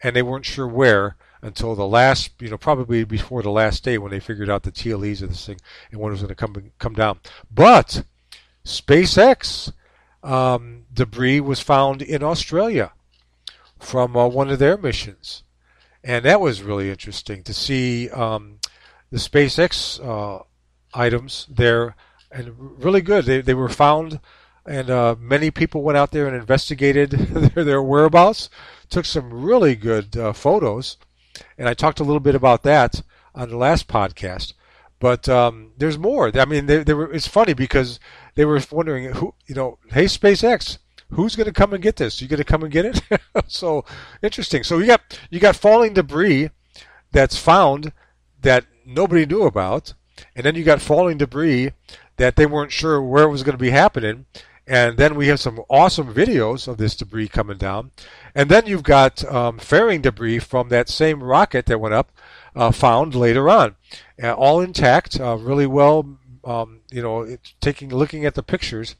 and 0.00 0.14
they 0.14 0.22
weren't 0.22 0.46
sure 0.46 0.68
where 0.68 1.16
until 1.42 1.74
the 1.74 1.88
last, 1.88 2.30
you 2.38 2.50
know, 2.50 2.56
probably 2.56 3.02
before 3.02 3.42
the 3.42 3.50
last 3.50 3.82
day 3.82 3.98
when 3.98 4.12
they 4.12 4.20
figured 4.20 4.48
out 4.48 4.62
the 4.62 4.70
TLEs 4.70 5.22
of 5.22 5.30
this 5.30 5.44
thing 5.44 5.58
and 5.90 6.00
when 6.00 6.10
it 6.10 6.12
was 6.12 6.22
going 6.22 6.28
to 6.28 6.36
come 6.36 6.70
come 6.78 6.94
down. 6.94 7.18
But 7.50 8.04
SpaceX 8.64 9.72
um, 10.22 10.84
debris 10.92 11.40
was 11.40 11.60
found 11.60 12.02
in 12.02 12.22
Australia 12.22 12.92
from 13.78 14.16
uh, 14.16 14.26
one 14.26 14.50
of 14.50 14.58
their 14.58 14.76
missions, 14.76 15.42
and 16.02 16.24
that 16.24 16.40
was 16.40 16.62
really 16.62 16.90
interesting 16.90 17.42
to 17.44 17.54
see 17.54 18.10
um, 18.10 18.58
the 19.10 19.18
SpaceX 19.18 20.04
uh, 20.04 20.42
items 20.94 21.46
there, 21.48 21.94
and 22.30 22.54
really 22.82 23.00
good. 23.00 23.24
They 23.24 23.40
they 23.40 23.54
were 23.54 23.68
found 23.68 24.20
and 24.68 24.90
uh, 24.90 25.16
many 25.18 25.50
people 25.50 25.82
went 25.82 25.96
out 25.96 26.12
there 26.12 26.26
and 26.26 26.36
investigated 26.36 27.10
their, 27.54 27.64
their 27.64 27.82
whereabouts, 27.82 28.50
took 28.90 29.06
some 29.06 29.32
really 29.32 29.74
good 29.74 30.16
uh, 30.16 30.32
photos, 30.32 30.98
and 31.56 31.68
I 31.68 31.74
talked 31.74 32.00
a 32.00 32.04
little 32.04 32.20
bit 32.20 32.34
about 32.34 32.62
that 32.64 33.02
on 33.34 33.48
the 33.48 33.56
last 33.56 33.88
podcast. 33.88 34.52
But 35.00 35.28
um, 35.28 35.72
there's 35.78 35.96
more. 35.96 36.36
I 36.36 36.44
mean, 36.44 36.66
they, 36.66 36.82
they 36.82 36.92
were, 36.92 37.12
it's 37.12 37.28
funny 37.28 37.54
because 37.54 38.00
they 38.38 38.44
were 38.44 38.60
wondering 38.70 39.12
who, 39.14 39.34
you 39.48 39.54
know, 39.56 39.78
hey 39.90 40.04
SpaceX, 40.04 40.78
who's 41.10 41.34
going 41.34 41.48
to 41.48 41.52
come 41.52 41.72
and 41.72 41.82
get 41.82 41.96
this? 41.96 42.22
You 42.22 42.28
going 42.28 42.38
to 42.38 42.44
come 42.44 42.62
and 42.62 42.70
get 42.70 42.84
it? 42.84 43.02
so 43.48 43.84
interesting. 44.22 44.62
So 44.62 44.78
you 44.78 44.86
got 44.86 45.18
you 45.28 45.40
got 45.40 45.56
falling 45.56 45.92
debris 45.92 46.50
that's 47.10 47.36
found 47.36 47.92
that 48.40 48.64
nobody 48.86 49.26
knew 49.26 49.42
about, 49.42 49.94
and 50.36 50.46
then 50.46 50.54
you 50.54 50.62
got 50.62 50.80
falling 50.80 51.18
debris 51.18 51.72
that 52.16 52.36
they 52.36 52.46
weren't 52.46 52.70
sure 52.70 53.02
where 53.02 53.24
it 53.24 53.30
was 53.30 53.42
going 53.42 53.58
to 53.58 53.60
be 53.60 53.70
happening, 53.70 54.26
and 54.68 54.98
then 54.98 55.16
we 55.16 55.26
have 55.26 55.40
some 55.40 55.60
awesome 55.68 56.14
videos 56.14 56.68
of 56.68 56.76
this 56.76 56.94
debris 56.94 57.26
coming 57.26 57.58
down. 57.58 57.90
And 58.36 58.48
then 58.48 58.66
you've 58.66 58.84
got 58.84 59.24
um, 59.24 59.58
fairing 59.58 60.02
debris 60.02 60.38
from 60.38 60.68
that 60.68 60.88
same 60.88 61.24
rocket 61.24 61.66
that 61.66 61.80
went 61.80 61.94
up, 61.94 62.12
uh, 62.54 62.70
found 62.70 63.16
later 63.16 63.50
on, 63.50 63.74
uh, 64.22 64.32
all 64.34 64.60
intact, 64.60 65.18
uh, 65.18 65.36
really 65.36 65.66
well. 65.66 66.18
Um, 66.48 66.80
you 66.90 67.02
know, 67.02 67.36
taking 67.60 67.90
looking 67.90 68.24
at 68.24 68.34
the 68.34 68.42
pictures, 68.42 68.96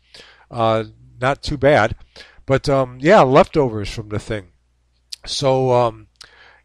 uh, 0.50 0.84
not 1.20 1.42
too 1.42 1.56
bad, 1.56 1.96
but 2.46 2.68
um, 2.68 2.98
yeah, 3.00 3.22
leftovers 3.22 3.90
from 3.90 4.10
the 4.10 4.18
thing. 4.18 4.48
So 5.24 5.72
um, 5.72 6.08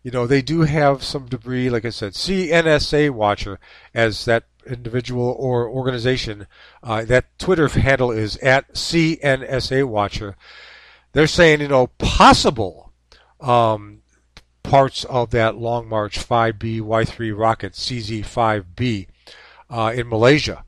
you 0.03 0.11
know, 0.11 0.27
they 0.27 0.41
do 0.41 0.61
have 0.61 1.03
some 1.03 1.27
debris. 1.27 1.69
Like 1.69 1.85
I 1.85 1.89
said, 1.89 2.13
CNSA 2.13 3.11
Watcher, 3.11 3.59
as 3.93 4.25
that 4.25 4.43
individual 4.65 5.35
or 5.37 5.67
organization. 5.67 6.47
Uh, 6.81 7.05
that 7.05 7.37
Twitter 7.39 7.67
handle 7.67 8.11
is 8.11 8.37
at 8.37 8.73
CNSA 8.73 9.85
Watcher. 9.85 10.35
They're 11.13 11.27
saying, 11.27 11.61
you 11.61 11.67
know, 11.67 11.87
possible 11.87 12.91
um, 13.39 14.01
parts 14.63 15.03
of 15.05 15.31
that 15.31 15.57
Long 15.57 15.87
March 15.87 16.19
5B 16.19 16.81
Y3 16.81 17.37
rocket, 17.37 17.73
CZ5B, 17.73 19.07
uh, 19.69 19.93
in 19.95 20.09
Malaysia. 20.09 20.63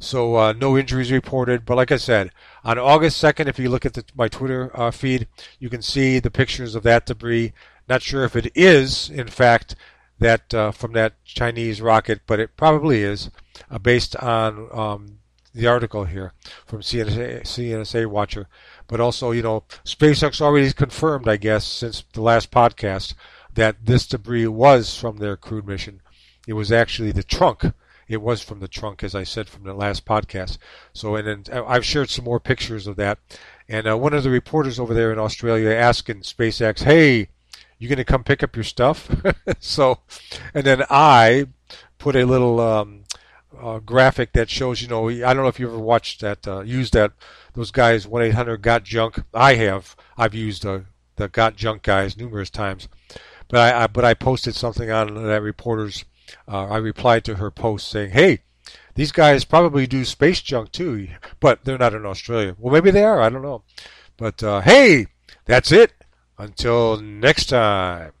So 0.00 0.36
uh, 0.36 0.52
no 0.52 0.78
injuries 0.78 1.10
reported. 1.10 1.64
But 1.64 1.76
like 1.76 1.90
I 1.90 1.96
said, 1.96 2.30
on 2.64 2.78
August 2.78 3.22
2nd, 3.22 3.48
if 3.48 3.58
you 3.58 3.68
look 3.68 3.84
at 3.84 3.94
the, 3.94 4.04
my 4.14 4.28
Twitter 4.28 4.70
uh, 4.74 4.90
feed, 4.90 5.26
you 5.58 5.68
can 5.68 5.82
see 5.82 6.18
the 6.18 6.30
pictures 6.30 6.74
of 6.74 6.84
that 6.84 7.06
debris. 7.06 7.52
Not 7.88 8.02
sure 8.02 8.24
if 8.24 8.36
it 8.36 8.52
is, 8.54 9.10
in 9.10 9.28
fact, 9.28 9.74
that 10.18 10.52
uh, 10.54 10.70
from 10.70 10.92
that 10.92 11.24
Chinese 11.24 11.80
rocket, 11.80 12.20
but 12.26 12.40
it 12.40 12.56
probably 12.56 13.02
is 13.02 13.30
uh, 13.70 13.78
based 13.78 14.14
on 14.16 14.68
um, 14.72 15.18
the 15.54 15.66
article 15.66 16.04
here 16.04 16.32
from 16.66 16.80
CNSA, 16.80 17.42
CNSA 17.42 18.06
Watcher. 18.06 18.46
But 18.86 19.00
also, 19.00 19.32
you 19.32 19.42
know, 19.42 19.64
SpaceX 19.84 20.40
already 20.40 20.72
confirmed, 20.72 21.28
I 21.28 21.36
guess, 21.36 21.64
since 21.66 22.04
the 22.12 22.22
last 22.22 22.50
podcast, 22.50 23.14
that 23.54 23.84
this 23.84 24.06
debris 24.06 24.46
was 24.46 24.96
from 24.96 25.16
their 25.16 25.36
crewed 25.36 25.66
mission. 25.66 26.00
It 26.46 26.52
was 26.52 26.70
actually 26.70 27.12
the 27.12 27.22
trunk. 27.22 27.64
It 28.08 28.22
was 28.22 28.42
from 28.42 28.60
the 28.60 28.68
trunk, 28.68 29.04
as 29.04 29.14
I 29.14 29.24
said 29.24 29.48
from 29.48 29.64
the 29.64 29.74
last 29.74 30.04
podcast. 30.04 30.58
So, 30.92 31.16
and 31.16 31.26
then 31.26 31.64
I've 31.66 31.84
shared 31.84 32.10
some 32.10 32.24
more 32.24 32.40
pictures 32.40 32.86
of 32.86 32.96
that. 32.96 33.18
And 33.68 33.86
uh, 33.86 33.98
one 33.98 34.14
of 34.14 34.22
the 34.22 34.30
reporters 34.30 34.80
over 34.80 34.94
there 34.94 35.12
in 35.12 35.18
Australia 35.18 35.70
asking 35.70 36.22
SpaceX, 36.22 36.82
"Hey, 36.82 37.28
you 37.78 37.88
going 37.88 37.98
to 37.98 38.04
come 38.04 38.24
pick 38.24 38.42
up 38.42 38.56
your 38.56 38.64
stuff?" 38.64 39.10
so, 39.60 39.98
and 40.54 40.64
then 40.64 40.84
I 40.88 41.48
put 41.98 42.16
a 42.16 42.24
little 42.24 42.60
um, 42.60 43.04
uh, 43.60 43.78
graphic 43.78 44.32
that 44.32 44.50
shows, 44.50 44.82
you 44.82 44.88
know, 44.88 45.08
I 45.08 45.34
don't 45.34 45.42
know 45.42 45.48
if 45.48 45.60
you 45.60 45.68
ever 45.68 45.78
watched 45.78 46.20
that, 46.20 46.46
uh, 46.46 46.60
used 46.60 46.92
that, 46.94 47.12
those 47.54 47.70
guys, 47.70 48.06
1 48.06 48.22
800 48.22 48.62
Got 48.62 48.84
Junk. 48.84 49.22
I 49.34 49.54
have. 49.54 49.96
I've 50.16 50.34
used 50.34 50.64
uh, 50.64 50.80
the 51.16 51.28
Got 51.28 51.56
Junk 51.56 51.82
guys 51.82 52.16
numerous 52.16 52.50
times. 52.50 52.88
But 53.48 53.74
I, 53.74 53.84
I, 53.84 53.86
but 53.86 54.04
I 54.04 54.14
posted 54.14 54.54
something 54.54 54.90
on 54.90 55.14
that 55.26 55.42
reporter's. 55.42 56.04
Uh, 56.46 56.66
I 56.66 56.76
replied 56.78 57.24
to 57.24 57.36
her 57.36 57.50
post 57.50 57.88
saying, 57.88 58.10
"Hey, 58.10 58.40
these 58.94 59.12
guys 59.12 59.44
probably 59.44 59.86
do 59.86 60.04
space 60.04 60.40
junk 60.40 60.72
too, 60.72 61.08
but 61.40 61.64
they're 61.64 61.78
not 61.78 61.94
in 61.94 62.06
Australia. 62.06 62.56
Well, 62.58 62.72
maybe 62.72 62.90
they 62.90 63.04
are. 63.04 63.20
I 63.20 63.28
don't 63.28 63.42
know. 63.42 63.62
But 64.16 64.42
uh, 64.42 64.60
hey, 64.60 65.06
that's 65.44 65.72
it. 65.72 65.92
Until 66.38 67.00
next 67.00 67.46
time." 67.46 68.12